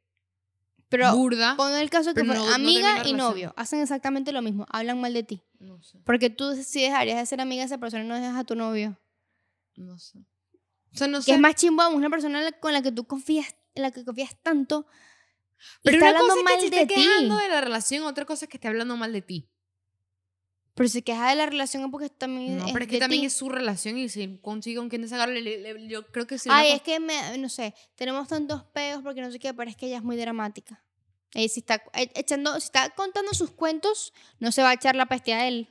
[0.89, 1.55] Pero burda.
[1.55, 3.17] pon el caso que fue no- no amiga y relación.
[3.17, 5.41] novio, hacen exactamente lo mismo, hablan mal de ti.
[5.59, 8.35] No sé, Porque tú sí dejarías de ser amiga de esa persona y no dejas
[8.37, 8.97] a tu novio.
[9.75, 10.19] no sé.
[10.97, 11.33] O sea, no Que sé.
[11.33, 14.35] es más chimbo aún, una persona con la que tú confías, en la que confías
[14.41, 14.87] tanto.
[15.83, 17.01] pero está una hablando cosa es que se de esté ti.
[17.01, 19.47] quejando de la relación, otra cosa es que esté hablando mal de ti.
[20.73, 23.21] Pero si queja de la relación es porque también No, es pero es que también
[23.21, 23.25] ti.
[23.27, 26.49] es su relación y si consigue con quien desagarle, le- le- yo creo que sí.
[26.51, 29.75] Ay, es que me, no sé, tenemos tantos peos porque no sé qué, pero es
[29.75, 30.83] que ella es muy dramática.
[31.33, 34.95] Y si está e- echando, si está contando sus cuentos, no se va a echar
[34.95, 35.69] la peste a él.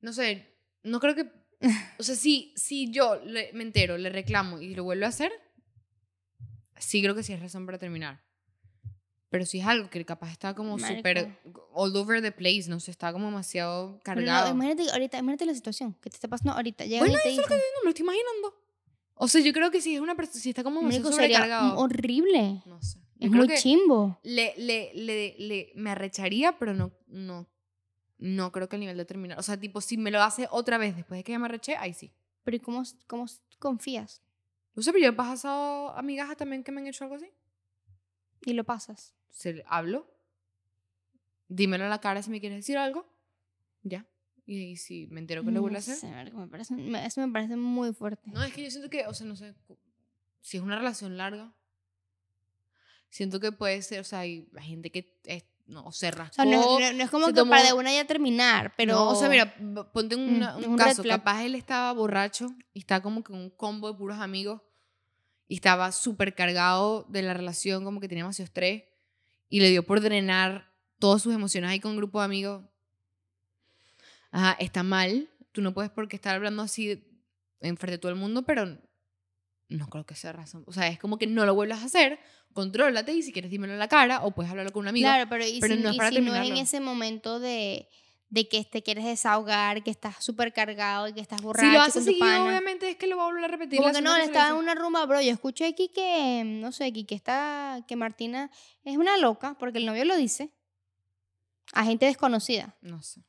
[0.00, 1.30] No sé, no creo que...
[1.98, 5.32] O sea, si, si yo le- me entero, le reclamo y lo vuelvo a hacer,
[6.76, 8.22] sí creo que sí es razón para terminar.
[9.30, 11.38] Pero si es algo que capaz está como súper
[11.72, 14.48] all over the place, no sé, está como demasiado no, cargado.
[14.48, 16.84] No, imagínate ahorita, imagínate la situación que te está pasando ahorita.
[16.84, 18.54] Llega Bueno, y te eso es lo dice, me lo estoy imaginando.
[19.14, 21.38] O sea, yo creo que si es una persona, si está como demasiado "Marico, sería
[21.38, 21.78] sobrecargado.
[21.78, 22.62] horrible.
[22.66, 22.98] No sé.
[23.16, 24.18] Yo Es muy que chimbo.
[24.22, 27.46] le, le, le, le- me arrecharía, pero no, no,
[28.22, 29.38] no creo que el nivel de terminar.
[29.38, 31.76] O sea, tipo, si me lo hace otra vez después de que ya me arreché,
[31.76, 32.12] ahí sí.
[32.44, 33.26] Pero ¿y cómo, cómo
[33.58, 34.22] confías?
[34.74, 37.30] No sé, pero yo he pasado amigas también que me han hecho algo así.
[38.44, 39.14] Y lo pasas.
[39.30, 40.06] Se le- hablo,
[41.48, 43.06] dímelo a la cara si me quieres decir algo,
[43.82, 44.06] ya.
[44.46, 45.96] Y, y si me entero que lo vuelve a hacer.
[45.96, 48.30] sé, me parece, me- eso me parece muy fuerte.
[48.30, 49.54] No, es que yo siento que, o sea, no sé,
[50.40, 51.54] si es una relación larga,
[53.10, 56.34] siento que puede ser, o sea, hay, hay gente que es, no, se O rascó.
[56.34, 58.94] sea, no, no- no es como que tomó- para de una ya terminar, pero...
[58.94, 59.54] No, o sea, mira,
[59.92, 61.02] ponte una- es un, un caso.
[61.02, 64.60] Capaz él estaba borracho y estaba como que un combo de puros amigos
[65.48, 68.84] y estaba súper cargado de la relación, como que tenía demasiado estrés
[69.48, 72.62] y le dio por drenar todas sus emociones ahí con un grupo de amigos.
[74.30, 75.28] Ajá, está mal.
[75.52, 77.04] Tú no puedes porque estar hablando así
[77.60, 78.78] enfrente de todo el mundo, pero
[79.72, 80.64] no creo que sea razón.
[80.66, 82.18] O sea, es como que no lo vuelvas a hacer,
[82.52, 85.06] contrólate y si quieres dímelo en la cara o puedes hablarlo con un amigo.
[85.06, 87.40] Claro, pero, y pero si, no es y para si no es en ese momento
[87.40, 87.88] de,
[88.32, 91.82] de que te quieres desahogar, que estás súper cargado y que estás borracho si lo
[91.82, 92.44] hace con tu seguido, pana.
[92.44, 93.78] obviamente es que lo va a volver a repetir.
[93.78, 95.20] Como que no, estaba en una rumba, bro.
[95.20, 98.50] Yo escuché aquí que, no sé, aquí que está, que Martina
[98.84, 100.50] es una loca, porque el novio lo dice.
[101.74, 102.74] A gente desconocida.
[102.80, 103.22] No sé.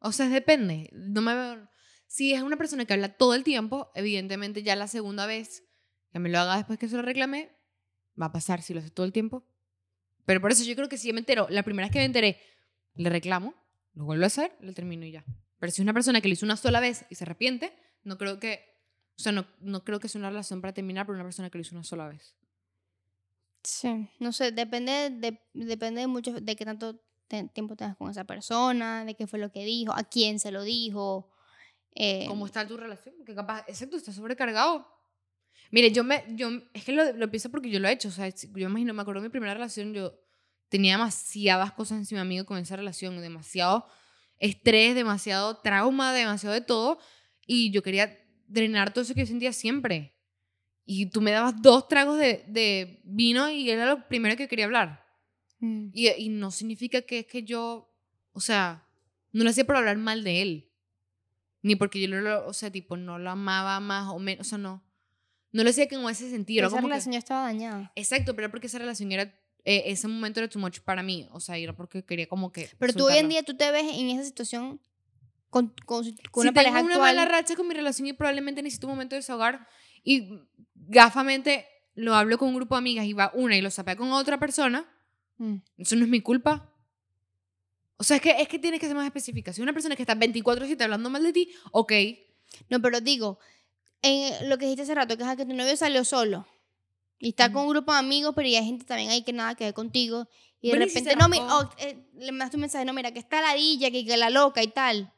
[0.00, 0.90] O sea, depende.
[0.92, 1.68] No me
[2.08, 5.67] Si es una persona que habla todo el tiempo, evidentemente ya la segunda vez
[6.18, 7.50] que me lo haga después que se lo reclamé,
[8.20, 9.44] va a pasar si lo hace todo el tiempo.
[10.26, 12.04] Pero por eso yo creo que si yo me entero, la primera vez que me
[12.04, 12.40] enteré,
[12.94, 13.54] le reclamo,
[13.94, 15.24] lo vuelvo a hacer, lo termino y ya.
[15.58, 17.72] Pero si es una persona que lo hizo una sola vez y se arrepiente,
[18.04, 18.60] no creo que,
[19.16, 21.58] o sea, no, no creo que sea una relación para terminar por una persona que
[21.58, 22.36] lo hizo una sola vez.
[23.64, 24.08] Sí.
[24.18, 28.24] No sé, depende de, depende de mucho, de qué tanto te- tiempo tengas con esa
[28.24, 31.30] persona, de qué fue lo que dijo, a quién se lo dijo.
[31.94, 33.14] eh, ¿Cómo está tu relación?
[33.26, 34.86] Que capaz, exacto, está sobrecargado.
[35.70, 38.12] Mire, yo me, yo, es que lo, lo pienso porque yo lo he hecho, o
[38.12, 40.18] sea, yo imagino, me acuerdo de mi primera relación, yo
[40.68, 43.86] tenía demasiadas cosas encima mío con esa relación, demasiado
[44.38, 46.98] estrés, demasiado trauma, demasiado de todo,
[47.46, 50.14] y yo quería drenar todo eso que yo sentía siempre.
[50.84, 54.64] Y tú me dabas dos tragos de, de vino y era lo primero que quería
[54.64, 55.04] hablar.
[55.58, 55.88] mm.
[55.92, 57.94] Y, y no significa que es que yo,
[58.32, 58.86] o sea,
[59.32, 60.70] no lo hacía por hablar mal de él.
[61.60, 64.58] Ni porque yo lo, o sea, tipo, no lo amaba más o menos, o sea,
[64.58, 64.82] no.
[65.52, 66.66] No lo hacía con ese sentido.
[66.66, 67.92] Esa como que- relación ya estaba dañada.
[67.94, 69.22] exacto, pero era porque esa relación era,
[69.64, 71.26] eh, ese momento era too much para mí.
[71.32, 72.70] O sea, era porque quería como que.
[72.78, 73.28] Pero tú hoy en soltarlo.
[73.30, 74.80] día, tú te ves en esa situación
[75.50, 78.62] con, con, con si una pareja tengo una mala racha con mi relación y probablemente
[78.62, 79.66] necesito un momento de desahogar
[80.04, 80.28] y
[80.74, 84.12] gafamente lo hablo con un grupo de amigas y va una y lo sapea con
[84.12, 84.86] otra persona,
[85.40, 85.58] Mm.
[85.76, 86.74] Eso no es mi culpa.
[87.96, 89.52] O sea, es que, es que tienes que ser más específica.
[89.52, 91.92] Si una persona que está 24-7 hablando mal de ti, ok.
[92.68, 93.38] No, pero digo,
[94.02, 96.46] en lo que dijiste hace rato, que es que tu novio salió solo
[97.18, 99.54] y está con un grupo de amigos, pero ya hay gente también ahí que nada
[99.54, 100.28] que ver contigo.
[100.60, 102.84] Y de Bueno, ¿y si repente, se no, mi- oh, eh, le mandaste un mensaje,
[102.84, 105.12] no, mira, que está ladilla, que, que la loca y tal.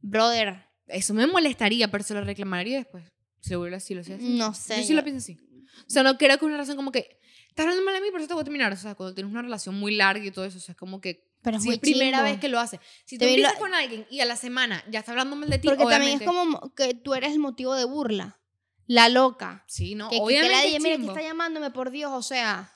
[0.00, 3.04] Brother, Eso me molestaría, pero se lo reclamaría después.
[3.40, 4.18] Si vuelve así, lo sé.
[4.18, 4.78] no sé.
[4.78, 5.38] Yo sí lo pienso así.
[5.86, 7.18] O sea, no creo que una relación como que.
[7.48, 8.72] Estás hablando mal de mí, por eso te voy a terminar.
[8.72, 11.00] O sea, cuando tienes una relación muy larga y todo eso, o sea, es como
[11.00, 11.24] que.
[11.44, 12.80] Pero es si muy es primera vez que lo hace.
[13.04, 15.58] Si tú lo- empiezas con alguien y a la semana ya está hablando mal de
[15.58, 16.24] ti, Porque también obviamente.
[16.24, 18.40] es como mo- que tú eres el motivo de burla.
[18.86, 19.64] La loca.
[19.68, 20.56] Sí, no, que, que- que obviamente.
[20.56, 22.70] ladilla, es mira, que está llamándome, por Dios, o sea.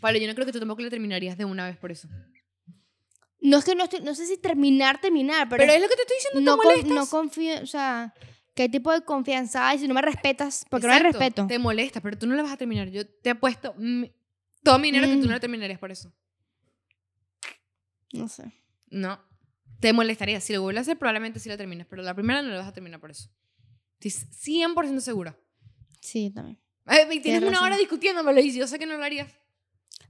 [0.00, 2.08] Pablo, yo no creo que tú tampoco le terminarías de una vez por eso.
[3.40, 5.94] No es que no estoy, no sé si terminar, terminar, pero, Pero, es lo que
[5.96, 8.12] te estoy diciendo, no, ¿te con- no confío, o sea,
[8.54, 10.64] ¿qué tipo de confianza hay si no me respetas?
[10.70, 11.46] Porque no hay Exacto, respeto.
[11.46, 12.88] Te molesta, pero tú no le vas a terminar.
[12.88, 14.04] Yo te apuesto mm,
[14.64, 15.28] todo mi dinero que tú Mm.
[15.28, 16.12] no le terminarías por eso.
[18.12, 18.52] No sé.
[18.88, 19.20] No.
[19.80, 20.40] Te molestaría.
[20.40, 21.86] Si lo vuelves a hacer, probablemente sí lo termines.
[21.86, 23.28] Pero la primera no lo vas a terminar por eso.
[24.00, 24.10] Estoy
[24.64, 25.36] 100% segura.
[26.00, 26.58] Sí, también.
[26.86, 27.64] Eh, tienes Tienes una razón.
[27.66, 29.30] hora discutiéndomelo y yo sé que no lo harías.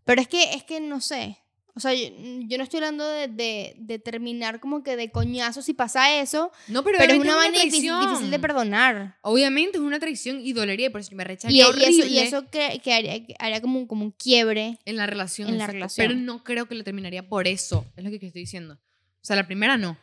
[0.05, 1.39] Pero es que, es que no sé.
[1.77, 2.09] O sea, yo,
[2.49, 6.51] yo no estoy hablando de, de, de terminar como que de coñazo si pasa eso,
[6.69, 9.19] No, pero, pero, es una vaina difícil, difícil de perdonar.
[9.21, 10.87] Obviamente es una traición y dolería.
[10.87, 13.61] y Por eso me Y, rechazaría y horrible eso, y eso que, que haría, haría
[13.61, 14.79] como, un- como un quiebre.
[14.87, 15.49] en la relación.
[15.51, 16.07] en la relación.
[16.09, 17.85] Pero no creo que lo terminaría por eso.
[17.95, 18.75] Es lo que estoy diciendo.
[18.75, 19.99] O sea, la primera no.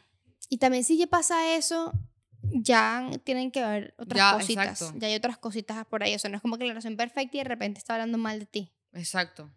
[0.50, 1.92] Y también si ya pasa eso,
[2.44, 4.68] ya tienen que haber otras Ya, cositas.
[4.82, 5.00] exacto.
[5.00, 6.14] Ya hay otras cositas por ahí.
[6.14, 8.40] O sea, no es como que la relación perfecta y de repente está hablando mal
[8.40, 8.72] de ti.
[8.94, 9.50] Exacto.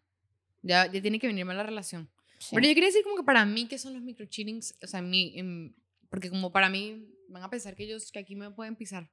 [0.67, 2.09] Ya, ya tiene que venir mal la relación.
[2.39, 2.55] Sí.
[2.55, 4.75] Pero yo quería decir como que para mí, ¿qué son los micro cheatings?
[4.83, 5.75] O sea, en mí, en-
[6.11, 9.11] porque como para mí, van a pensar que ellos, que aquí me pueden pisar.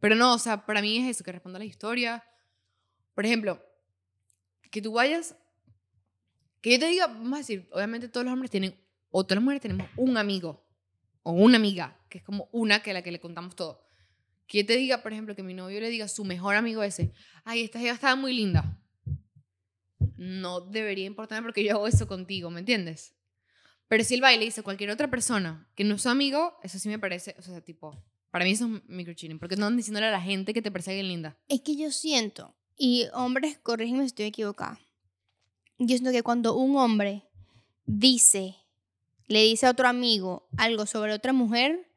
[0.00, 2.24] Pero no, o sea, para mí es eso, que responda a la historia.
[3.14, 3.62] Por ejemplo,
[4.70, 5.36] que tú vayas,
[6.60, 8.74] que yo te diga, vamos a decir, obviamente todos los hombres tienen,
[9.10, 10.66] o todas las mujeres tenemos un amigo,
[11.22, 13.82] o una amiga, que es como una que a la que le contamos todo.
[14.46, 16.82] Que yo te diga, por ejemplo, que mi novio le diga a su mejor amigo
[16.82, 17.12] ese,
[17.44, 18.78] ay, esta jeva estaba muy linda.
[20.16, 23.14] No debería importarme porque yo hago eso contigo, ¿me entiendes?
[23.88, 26.98] Pero si el baile dice cualquier otra persona que no es amigo, eso sí me
[26.98, 30.54] parece, o sea, tipo, para mí eso es microcheating, porque no diciéndole a la gente
[30.54, 31.38] que te alguien linda.
[31.48, 34.80] Es que yo siento, y hombres, corrígeme si estoy equivocada.
[35.78, 37.24] Yo siento que cuando un hombre
[37.84, 38.56] dice,
[39.26, 41.88] le dice a otro amigo algo sobre otra mujer,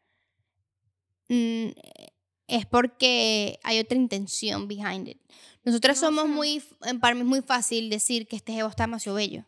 [1.30, 1.70] mm,
[2.48, 5.22] es porque hay otra intención behind it.
[5.64, 6.64] Nosotras No somos muy,
[7.02, 9.46] para mí es muy fácil decir que este jevo está demasiado bello.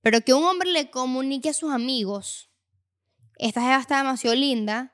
[0.00, 2.50] Pero que un hombre le comunique a sus amigos,
[3.38, 4.92] esta jeva está demasiado linda.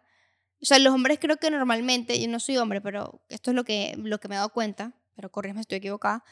[0.60, 3.64] O sea, los hombres creo que normalmente, yo no soy hombre, pero esto es lo
[3.64, 6.24] que, lo que me he dado cuenta, pero corrígeme si estoy equivocada.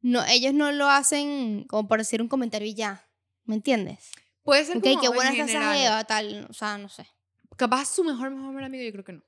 [0.00, 3.08] No, ellos no lo hacen como por decir un comentario y ya.
[3.44, 4.10] ¿Me entiendes?
[4.42, 6.46] Puede ser Ok, como qué en buena está esa jeva, tal.
[6.50, 7.06] O sea, no sé.
[7.56, 9.22] Capaz su mejor, mejor amigo, yo creo que no.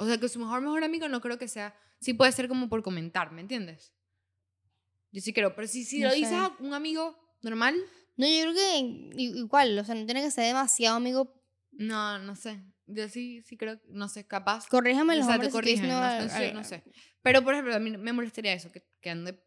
[0.00, 2.68] O sea, que su mejor, mejor amigo no creo que sea, sí puede ser como
[2.70, 3.92] por comentar, ¿me entiendes?
[5.12, 6.36] Yo sí creo, pero si, si No lo dices sé.
[6.36, 7.74] a un amigo normal,
[8.16, 8.78] No, yo creo que
[9.22, 11.42] igual, o sea, no tiene que ser demasiado amigo.
[11.72, 12.62] no, no sé.
[12.86, 14.66] Yo sí, sí creo, no sé, capaz.
[14.68, 16.82] Corríjame los si estoy corrígeme, diciendo no, no sé, no sé.
[17.22, 19.40] Pero, por ejemplo, a mí me molestaría eso, que, que ande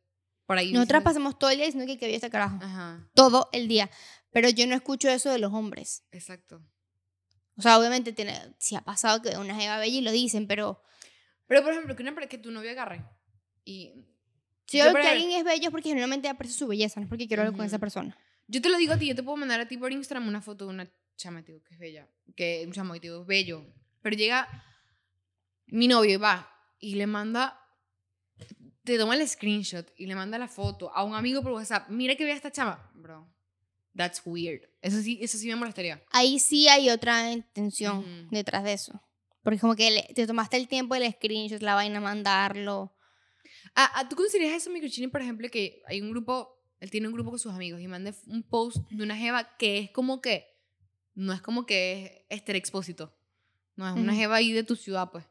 [0.45, 0.71] por ahí.
[0.71, 2.57] Nosotras diciendo- pasamos todo el día diciendo que qué bello este carajo.
[2.61, 3.89] Ajá, Todo el día.
[4.31, 6.05] Pero yo no escucho eso de los hombres.
[6.11, 6.61] exacto.
[7.57, 10.81] O sea, obviamente tiene, si ha pasado que una jeva bella y lo dicen, pero
[11.47, 13.03] Pero, por ejemplo, que, una, que tu novio agarre
[13.65, 13.93] y...
[14.65, 17.05] si Yo yo veo que alguien es bello es porque generalmente aprecio su belleza, no
[17.05, 18.17] es porque quiero hablar con esa persona.
[18.47, 20.41] Yo te lo digo a ti, yo te puedo mandar a ti por Instagram una
[20.41, 22.09] foto de una chama, tío, que es bella.
[22.35, 23.65] Que un chamo, tío, es bello.
[24.01, 24.47] Pero llega
[25.67, 26.49] mi novio y va
[26.79, 27.59] y le manda,
[28.83, 31.89] te toma el screenshot y le manda la foto a un amigo por WhatsApp.
[31.89, 32.91] Mira que vea esta chama.
[32.93, 33.27] Bro,
[33.95, 34.61] that's weird.
[34.81, 36.03] Eso sí, eso sí me molestaría.
[36.11, 39.01] Ahí sí hay otra intención detrás de eso.
[39.43, 42.95] Porque como que le- te tomaste el tiempo del screenshot, la vaina, mandarlo.
[43.75, 47.13] Ah, ah, ¿Tú consideras eso, microchini, por ejemplo, que hay un grupo, él tiene un
[47.13, 50.47] grupo con sus amigos y manda un post de una jeva que es como que,
[51.15, 53.13] no es como que es Esther Expósito,
[53.75, 55.25] no, es una jeva ahí de tu ciudad, pues.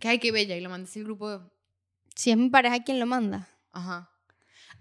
[0.00, 1.44] Que ay, qué bella, y lo manda ese grupo de,
[2.16, 3.48] Si es mi pareja quien lo manda.
[3.72, 4.10] ajá.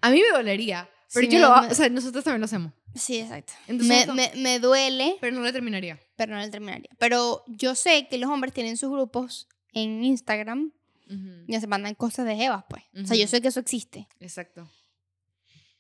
[0.02, 3.54] A mí me dolería, pero yo lo o sea, nosotros también lo hacemos, Sí, exacto.
[3.68, 6.00] Entonces, me, me, me duele, pero no le terminaría.
[6.16, 6.90] pero no le terminaría.
[7.00, 10.72] Pero yo sé que los hombres tienen sus grupos en Instagram
[11.08, 12.84] Ujú, y se mandan cosas de jevas, pues.
[13.04, 14.08] O sea, yo sé que eso existe.
[14.20, 14.70] Exacto.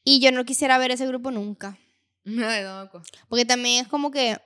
[0.03, 1.77] Y yo no quisiera ver ese grupo nunca.
[2.25, 3.03] No, tampoco.
[3.27, 4.39] Porque también es como que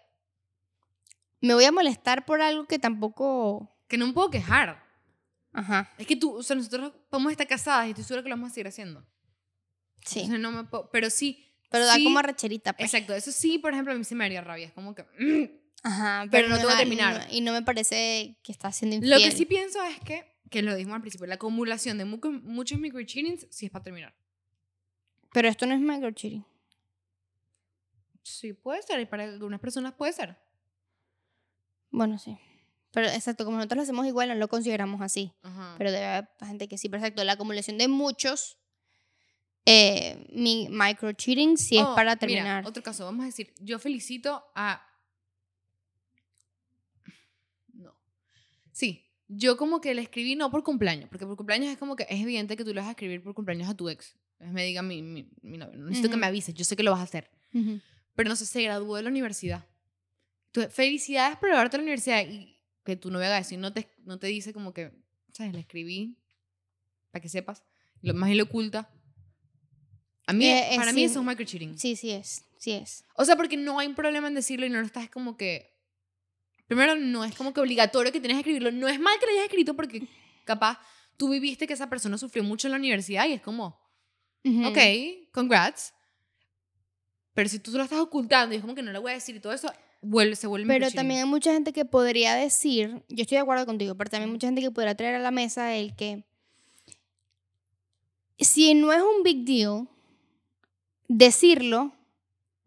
[1.42, 3.70] me voy a molestar por algo que tampoco...
[3.88, 4.84] Que no me puedo quejar.
[5.54, 8.36] Ajá, Es que tú, o sea, nosotros podemos estar casadas y estoy segura que lo
[8.36, 9.06] vamos a seguir haciendo.
[10.04, 10.22] sí.
[10.22, 11.47] Entonces no me puedo, pero sí.
[11.70, 12.94] Pero da sí, como arrecherita, pues.
[12.94, 14.68] Exacto, eso sí, por ejemplo, a mí sí me haría rabia.
[14.68, 15.04] Es como que.
[15.04, 15.68] mm.
[15.84, 17.28] Ajá, Pero no te voy a terminar.
[17.30, 19.12] Y no, y no me parece que está siendo infiel.
[19.12, 22.20] Lo que sí pienso es que, que lo dijimos al principio, la acumulación de mu-
[22.44, 24.14] muchos microcheatings sí es para terminar.
[25.34, 26.46] Pero esto no es microcheating.
[28.24, 30.38] Sí, puede ser, y para algunas personas puede ser.
[31.92, 32.38] Bueno, sí.
[32.92, 35.32] Pero exacto, como nosotros lo hacemos igual, no lo consideramos así.
[35.44, 35.76] Ajá.
[35.78, 36.90] Pero debe haber gente que sí.
[36.90, 38.58] Pero exacto, la acumulación de muchos
[39.70, 42.66] eh, mi microcheating sí es Oh, para mira, terminar.
[42.66, 44.82] otro caso, vamos a decir, yo felicito a.
[47.74, 47.94] No.
[48.72, 52.08] Sí, yo como que le escribí no por cumpleaños, porque por cumpleaños es como que
[52.10, 54.16] es evidente que tú le vas a escribir por cumpleaños a tu ex.
[54.40, 56.22] Es me diga mi, mi, mi novio, no necesito que Ujú.
[56.22, 57.30] me avises, yo sé que lo vas a hacer.
[57.54, 57.80] Ujú.
[58.16, 59.66] Pero no sé, se graduó de la universidad.
[60.48, 63.74] Entonces, felicidades por graduarte de la universidad y que tu novia haga eso y no
[63.74, 64.92] te, no te dice como que,
[65.34, 65.54] ¿sabes?
[65.54, 66.18] Le escribí
[67.12, 67.64] para que sepas.
[68.02, 68.90] Lo más y lo oculta.
[70.28, 71.06] A mí, Eh, para mí sí.
[71.06, 71.78] eso es microcheating.
[71.80, 72.44] Sí, sí es.
[72.58, 73.04] sí es.
[73.16, 75.74] O sea, porque no hay un problema en decirlo y no lo estás como que...
[76.68, 78.72] Primero, no es como que obligatorio que tienes que escribirlo.
[78.72, 80.06] No es mal que lo hayas escrito porque
[80.44, 80.78] capaz
[81.16, 83.80] tú viviste que esa persona sufrió mucho en la universidad y es como,
[84.44, 84.68] Ujú.
[84.68, 84.78] ok,
[85.32, 85.94] congrats.
[87.34, 89.36] Pero si tú lo estás ocultando y es como que no le voy a decir
[89.36, 89.72] y todo eso,
[90.02, 93.66] vuelve, se vuelve Pero también hay mucha gente que podría decir, yo estoy de acuerdo
[93.66, 94.36] contigo, pero también Ujú.
[94.36, 96.26] mucha gente que podría traer a la mesa el que
[98.40, 99.88] si no es un big deal,
[101.08, 101.94] decirlo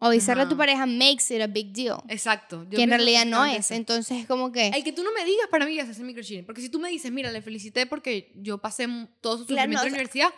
[0.02, 1.98] o avisarle a tu pareja makes it a big deal.
[2.08, 2.64] Exacto.
[2.64, 3.66] yo que en realidad no es.
[3.66, 3.74] eso.
[3.74, 4.68] Entonces es como que...
[4.68, 6.46] El que tú no me digas para mí ya es hacer microcheating.
[6.46, 8.88] Porque si tú me dices, mira, le felicité porque yo pasé
[9.20, 10.28] todo su Claro, sufrimiento no, en la universidad.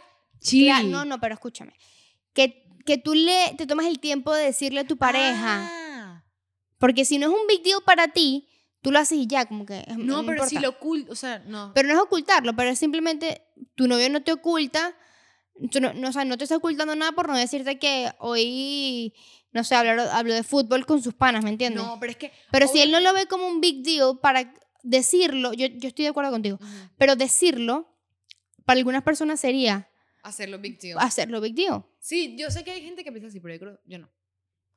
[0.41, 1.75] Cla- no, no, pero escúchame.
[2.33, 5.69] Que, que tú le, te tomas el tiempo de decirle a tu pareja.
[5.71, 6.25] Ah.
[6.79, 8.49] Porque si no es un big deal para ti,
[8.81, 9.85] tú lo haces y ya, como que...
[9.87, 11.71] es- No, pero si lo oculto, o sea, no.
[11.73, 13.43] Pero no es ocultarlo, pero es simplemente
[13.77, 14.93] tu novio no te oculta,
[15.71, 19.15] tú no, no, o sea, no te está ocultando nada por no decirte que hoy,
[19.53, 21.83] no sé, habló, habló de fútbol con sus panas, ¿me entiendes?
[21.83, 22.33] no, pero es que...
[22.51, 26.05] pero si él no lo ve como un big deal para decirlo, yo, yo estoy
[26.05, 26.59] de acuerdo contigo,
[26.99, 27.89] pero decirlo
[28.65, 29.89] para algunas personas sería
[30.25, 30.99] Hacerlo big deal.
[31.01, 31.85] hacerlo big deal.
[31.99, 34.09] Sí, yo sé que hay gente que piensa así, pero yo creo, yo no.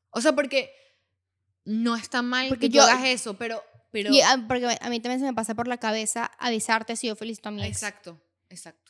[0.09, 0.71] O sea, porque
[1.65, 3.63] no está mal Porque que tú yo- hagas eso, pero...
[3.91, 7.07] pero Y, ah, porque a mí también se me pasa por la cabeza avisarte si
[7.07, 7.69] yo felicito a mi ex.
[7.78, 8.19] exacto,
[8.49, 8.85] exacto.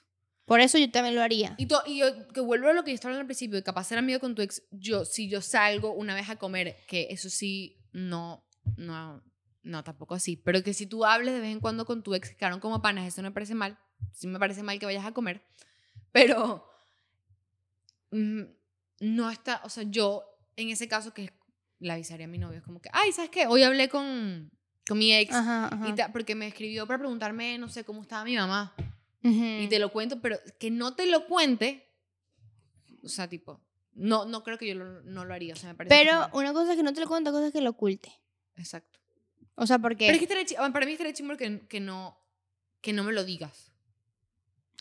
[0.45, 1.55] Por eso yo también lo haría.
[1.57, 3.63] Y, to- y yo, que vuelvo a lo que yo estaba hablando al principio, de
[3.63, 7.07] capaz ser amigo con tu ex, yo, si yo salgo una vez a comer, que
[7.09, 8.45] eso sí, no,
[8.77, 9.23] no,
[9.63, 12.29] no, tampoco así, pero que si tú hables de vez en cuando con tu ex,
[12.29, 13.79] que quedaron como panas, eso no me parece mal,
[14.11, 15.43] sí me parece mal que vayas a comer,
[16.11, 16.69] pero
[18.11, 18.41] mm,
[19.01, 20.23] no está, o sea, yo
[20.55, 21.31] en ese caso que
[21.79, 23.47] le avisaría a mi novio, es como que, ay, ¿sabes qué?
[23.47, 24.51] Hoy hablé con,
[24.87, 25.89] con mi ex, Ajá, ajá.
[25.89, 28.73] y ta- porque me escribió para preguntarme, no sé, cómo estaba mi mamá.
[29.29, 29.63] Ujú.
[29.63, 31.89] Y te lo cuento, pero que no te lo cuente,
[33.03, 33.59] o sea, tipo,
[33.93, 36.29] no, no creo que yo lo- no lo haría, o sea, me parece que Pero
[36.33, 38.13] una cosa es que no te lo cuento, otra cosa es que lo oculte.
[38.55, 38.99] Exacto.
[39.55, 40.05] O sea, porque...
[40.07, 42.17] Pero es que estaría ah, para mí estaría chimbo que, que, no,
[42.81, 43.71] que no me lo digas.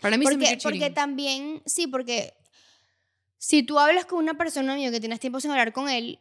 [0.03, 2.35] Para mí Porque, porque también, sí, porque
[3.39, 6.19] si tú hablas con una persona, amigo, que tienes tiempo sin hablar con él,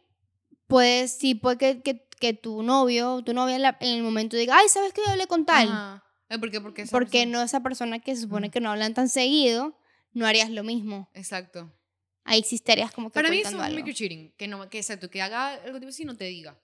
[0.66, 4.36] pues sí, puede que, que, que tu novio tu novia en, la- en el momento
[4.36, 5.02] diga, ay, ¿sabes qué?
[5.04, 5.68] Yo hablé con tal.
[5.68, 6.03] Ajá.
[6.28, 6.60] ¿Por qué?
[6.60, 9.78] Porque, esa Porque persona- no esa persona que se supone que no hablan tan seguido,
[10.12, 11.08] no harías lo mismo.
[11.14, 11.72] Exacto.
[12.24, 14.32] Ahí sí estarías como que Para mí eso es microcheating.
[14.36, 16.58] Que, no, que exacto, que haga algo tipo así y no te diga.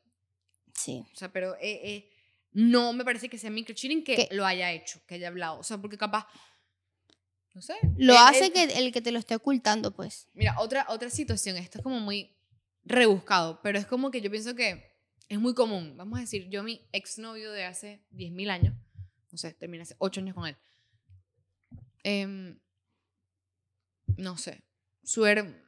[0.74, 1.04] Sí.
[1.12, 2.10] O sea, pero eh, eh,
[2.52, 5.58] no me parece que sea microcheating que Que- lo haya hecho, que haya hablado.
[5.58, 6.26] O sea, porque capaz,
[7.54, 7.74] no sé.
[7.98, 10.28] Lo él- hace él- que el que te lo esté ocultando, pues.
[10.34, 12.34] Mira, otra, otra situación, esto es como muy
[12.84, 14.96] rebuscado, pero es como que yo pienso que
[15.28, 15.96] es muy común.
[15.96, 18.74] Vamos a decir, yo mi exnovio de hace 10.000 años,
[19.30, 20.56] no sé, terminé hace 8 años con él.
[22.02, 22.58] Em,
[24.16, 24.62] no sé,
[25.02, 25.62] su, her-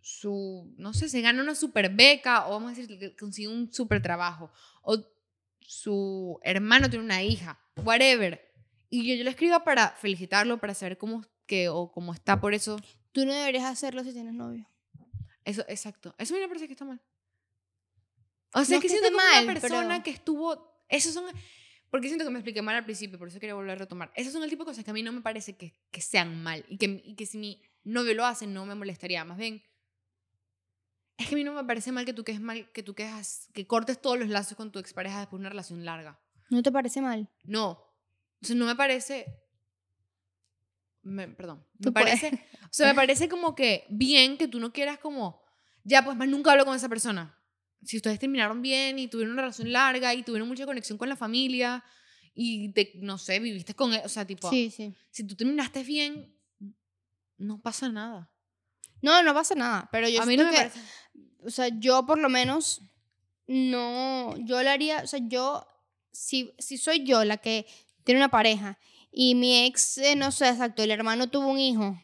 [0.00, 3.72] su, no sé, se gana una super beca o vamos a decir que consigue un
[3.72, 4.50] super trabajo
[4.82, 4.98] o
[5.60, 8.52] su hermano tiene una hija, whatever.
[8.90, 12.52] Y yo, yo le escribo para felicitarlo, para saber cómo, que, o cómo está por
[12.54, 12.76] eso.
[13.12, 14.68] Tú no deberías hacerlo si tienes novio.
[15.44, 16.14] Eso, exacto.
[16.18, 17.00] Eso a mí me parece que está mal.
[18.52, 20.84] O sea, No que es que siento esté que mal, una persona pero- que estuvo...
[20.88, 21.24] Esos son...
[21.94, 24.10] Porque siento que me expliqué mal al principio, por eso quería volver a retomar.
[24.16, 26.42] Esos son el tipo de cosas que a mí no me parece que, que sean
[26.42, 26.64] mal.
[26.68, 29.24] Y que, y que si mi novio lo hace, no me molestaría.
[29.24, 29.62] Más bien,
[31.16, 33.48] es que a mí no me parece mal que tú quedes mal, que tú quedas,
[33.54, 36.20] que cortes todos los lazos con tu expareja después de una relación larga.
[36.50, 37.30] ¿No te parece mal?
[37.44, 37.70] No.
[37.70, 39.26] O sea, no me parece...
[41.02, 41.64] me- perdón.
[41.78, 42.20] Me puedes.
[42.22, 42.44] parece...
[42.64, 45.44] O sea, me parece como que bien que tú no quieras como...
[45.84, 47.38] Ya, pues más nunca hablo con esa persona.
[47.84, 51.16] Si ustedes terminaron bien y tuvieron una relación larga y tuvieron mucha conexión con la
[51.16, 51.84] familia
[52.34, 54.92] y te, no sé, viviste con él, o sea, tipo, Sí, sí.
[55.10, 56.34] si tú terminaste bien,
[57.38, 58.30] no pasa nada.
[59.02, 59.88] No, no pasa nada.
[59.92, 60.80] Pero yo a mí no me que, parece...
[61.44, 62.80] o sea, yo por lo menos
[63.46, 65.66] no, yo lo haría, o sea, yo,
[66.12, 67.66] si, si soy yo la que
[68.02, 68.78] tiene una pareja
[69.10, 72.00] y mi ex, eh, no sé, exacto, el hermano tuvo un hijo.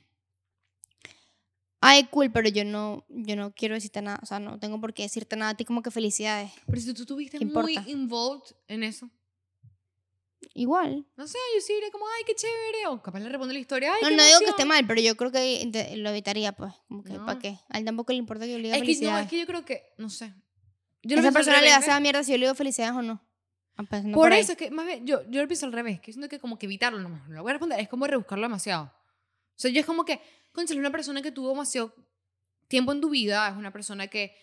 [1.83, 4.93] Ay, cool, pero yo no, yo no quiero decirte nada, o sea, no tengo por
[4.93, 6.53] qué decirte nada a ti como que felicidades.
[6.67, 9.09] Pero si tú estuviste ¿Qué muy involved en eso,
[10.55, 11.07] Igual.
[11.17, 13.93] no sé, yo sí diré como, ay, qué chévere, o capaz le responde la historia,
[13.95, 16.73] ay, No, qué no digo que esté mal, pero yo creo que lo evitaría, pues,
[16.89, 17.25] como que, No.
[17.27, 17.59] ¿para qué?
[17.69, 19.25] A él tampoco le importa que yo le diga Es que no, felicidades.
[19.27, 20.35] es que yo creo que, no sé.
[21.03, 23.23] Yo Esa persona le hace a mierda si yo le digo felicidades o no.
[23.77, 24.41] Ah, pues, no Por ahí.
[24.41, 26.59] eso es que, más bien, yo, yo lo pienso al revés, que siento que como
[26.59, 28.85] que evitarlo, no, no lo voy a responder, es como rebuscarlo demasiado.
[28.85, 28.93] O
[29.63, 30.21] sea, yo es como que,
[30.57, 31.95] es una persona que tuvo demasiado
[32.69, 34.37] tiempo en tu vida, es una persona que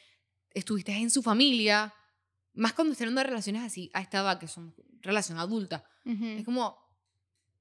[0.54, 1.94] estuviste en su familia,
[2.54, 5.86] más cuando están en relaciones así, a esta edad, que son relación adulta.
[6.06, 6.78] Es como,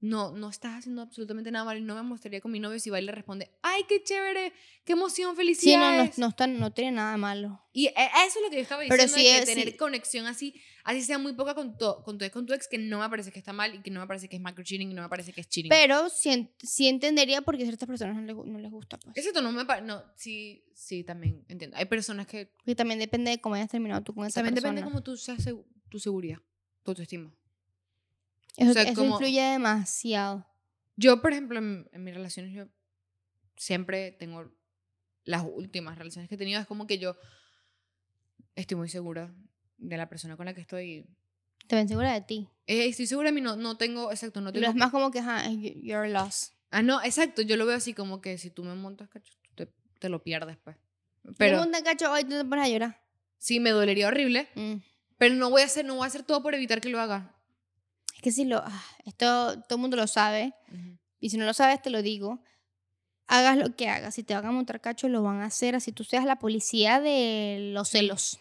[0.00, 2.90] no, no estás haciendo absolutamente nada mal y no me mostraría con mi novio si
[2.90, 4.52] va y le responde, ay, qué chévere,
[4.84, 6.18] qué emoción, Sí, no, felicidades.
[6.18, 7.62] no, no, está- no tiene nada malo.
[7.72, 7.94] Y e-
[8.26, 9.76] eso es lo que yo estaba Pero diciendo, sí de que es- tener sí.
[9.76, 12.98] conexión así, así sea muy poca con tu, con, tu, con tu ex, que no
[13.00, 14.94] me parece que está mal y que no me parece que es micro cheating y
[14.94, 15.70] no me parece que es cheating.
[15.70, 18.98] Pero sí, sí entendería porque a ciertas personas no les, no les gusta.
[18.98, 19.16] Pues.
[19.16, 21.76] Exacto, no me parece, no, sí, sí, también entiendo.
[21.78, 24.72] Hay personas que Porque también depende de cómo hayas terminado tú con esa también persona.
[24.74, 25.42] depende cómo tú seas
[25.88, 26.38] tu seguridad,
[26.82, 27.32] tu autoestima.
[28.56, 30.46] Eso, o sea, eso como- influye demasiado.
[30.96, 32.66] Yo, por ejemplo, en, en mis relaciones, yo
[33.56, 34.50] siempre tengo
[35.24, 37.16] las últimas relaciones que he tenido, es como que yo
[38.54, 39.34] estoy muy segura
[39.78, 41.06] de la persona con la que estoy.
[41.66, 42.48] Te ven segura de ti.
[42.66, 44.66] Eh, estoy segura de mí, no, no tengo, exacto, no tengo...
[44.68, 46.54] es más como que, you- you're lost.
[46.70, 49.68] Ah, no, exacto, yo lo veo así como que si tú me montas, cacho, te,
[49.98, 50.76] te lo pierdes, pues.
[51.22, 53.02] Pero Pero un cacho hoy tú te pones a llorar.
[53.38, 54.76] sí, me dolería horrible, Mm.
[55.18, 57.34] pero no voy a hacer, no voy a hacer todo por evitar que lo haga.
[58.26, 58.58] Que si lo.
[58.58, 60.52] ah, esto todo el mundo lo sabe.
[61.20, 62.42] Y si no lo sabes, te lo digo.
[63.28, 64.16] Hagas lo que hagas.
[64.16, 65.76] Si te van a montar cacho, lo van a hacer.
[65.76, 68.40] Así tú seas la policía de los celos.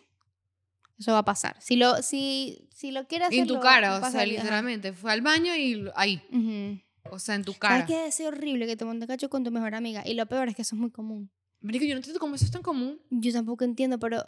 [0.97, 1.61] Eso va a pasar.
[1.61, 3.41] Si lo, si, si lo quieres hacer.
[3.41, 4.25] en tu cara, o sea, ajá.
[4.25, 4.91] literalmente.
[4.91, 7.13] Fue al baño y ahí, Ujú.
[7.15, 7.85] o sea, en tu ¿Sabes cara.
[7.85, 10.01] qué es horrible que te monten cacho con tu mejor amiga?
[10.03, 11.29] Y lo peor es que eso es muy común.
[11.61, 12.99] Marico, yo no entiendo cómo eso es tan común.
[13.11, 14.25] Yo tampoco entiendo, pero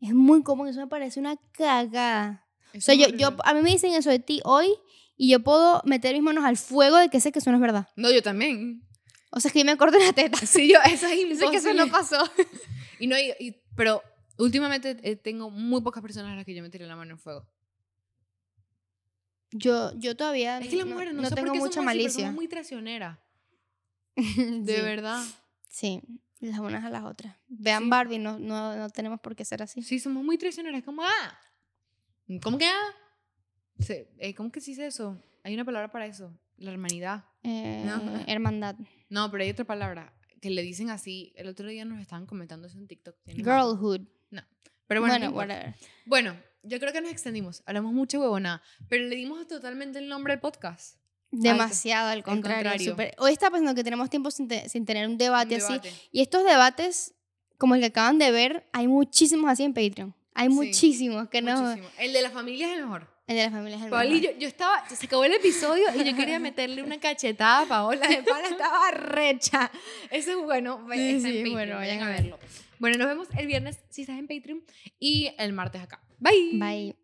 [0.00, 0.66] es muy común.
[0.66, 2.47] Eso me parece una cagada.
[2.74, 4.68] O Eso sea, es yo, yo, a mí me dicen eso de ti hoy
[5.16, 7.60] y yo puedo meter mis manos al fuego de que sé que eso no es
[7.60, 7.88] verdad.
[7.96, 8.82] No, yo también.
[9.30, 10.38] O sea, es que yo me corto la teta.
[10.46, 11.36] Sí, yo, eso es imposible.
[11.36, 12.18] sé que eso no pasó.
[13.00, 14.02] Y no, y, y- pero
[14.38, 17.46] últimamente eh, tengo muy pocas personas a las que yo metería la mano en fuego.
[19.52, 21.80] Yo, yo todavía Es que las no, mujeres no, no sé tengo por qué mucha
[21.82, 22.10] malicia.
[22.24, 23.18] somos muy traicioneras.
[24.16, 25.24] de De verdad.
[25.68, 26.02] Sí,
[26.40, 27.36] las unas a las otras.
[27.46, 27.88] Vean Sí.
[27.88, 29.82] Barbie, no, no, no tenemos por qué ser así.
[29.82, 30.82] Sí, somos muy traicioneras.
[30.82, 31.38] Como, ah.
[32.42, 32.94] ¿Cómo que ah?
[34.18, 35.16] Eh, ¿Cómo que se dice eso?
[35.44, 36.32] Hay una palabra para eso.
[36.56, 37.24] La hermanidad.
[37.44, 38.24] Eh, Ajá.
[38.26, 38.76] hermandad.
[39.08, 41.32] No, pero hay otra palabra que le dicen así.
[41.36, 43.16] El otro día nos estaban comentando eso en TikTok.
[43.26, 44.00] Girlhood.
[44.86, 45.74] Pero bueno, Bueno, no.
[46.06, 47.62] Bueno, yo creo que nos extendimos.
[47.66, 48.62] Hablamos mucho huevona.
[48.88, 50.96] Pero le dimos totalmente el nombre al podcast.
[51.30, 52.56] Demasiado, al contrario.
[52.70, 52.90] contrario.
[52.92, 55.72] súper- Hoy está pensando que tenemos tiempo sin, te- sin tener un debate, Un así.
[55.74, 55.92] debate.
[56.10, 57.14] Y estos debates,
[57.58, 60.14] como el que acaban de ver, hay muchísimos así en Patreon.
[60.38, 61.60] Hay Sí, muchísimos que no.
[61.60, 61.88] Muchísimo.
[61.98, 63.08] El de la familia es el mejor.
[63.26, 66.04] El de las familias del Paola y yo, yo estaba, se acabó el episodio y
[66.04, 68.06] yo quería meterle una cachetada a Paola.
[68.08, 69.70] De pana estaba recha.
[70.10, 70.86] Eso es bueno.
[70.92, 72.38] Sí, está en Patreon, bueno, vayan a verlo.
[72.78, 74.62] Bueno, nos vemos el viernes si estás en Patreon
[74.98, 76.00] y el martes acá.
[76.18, 76.52] Bye.
[76.54, 76.94] Bye.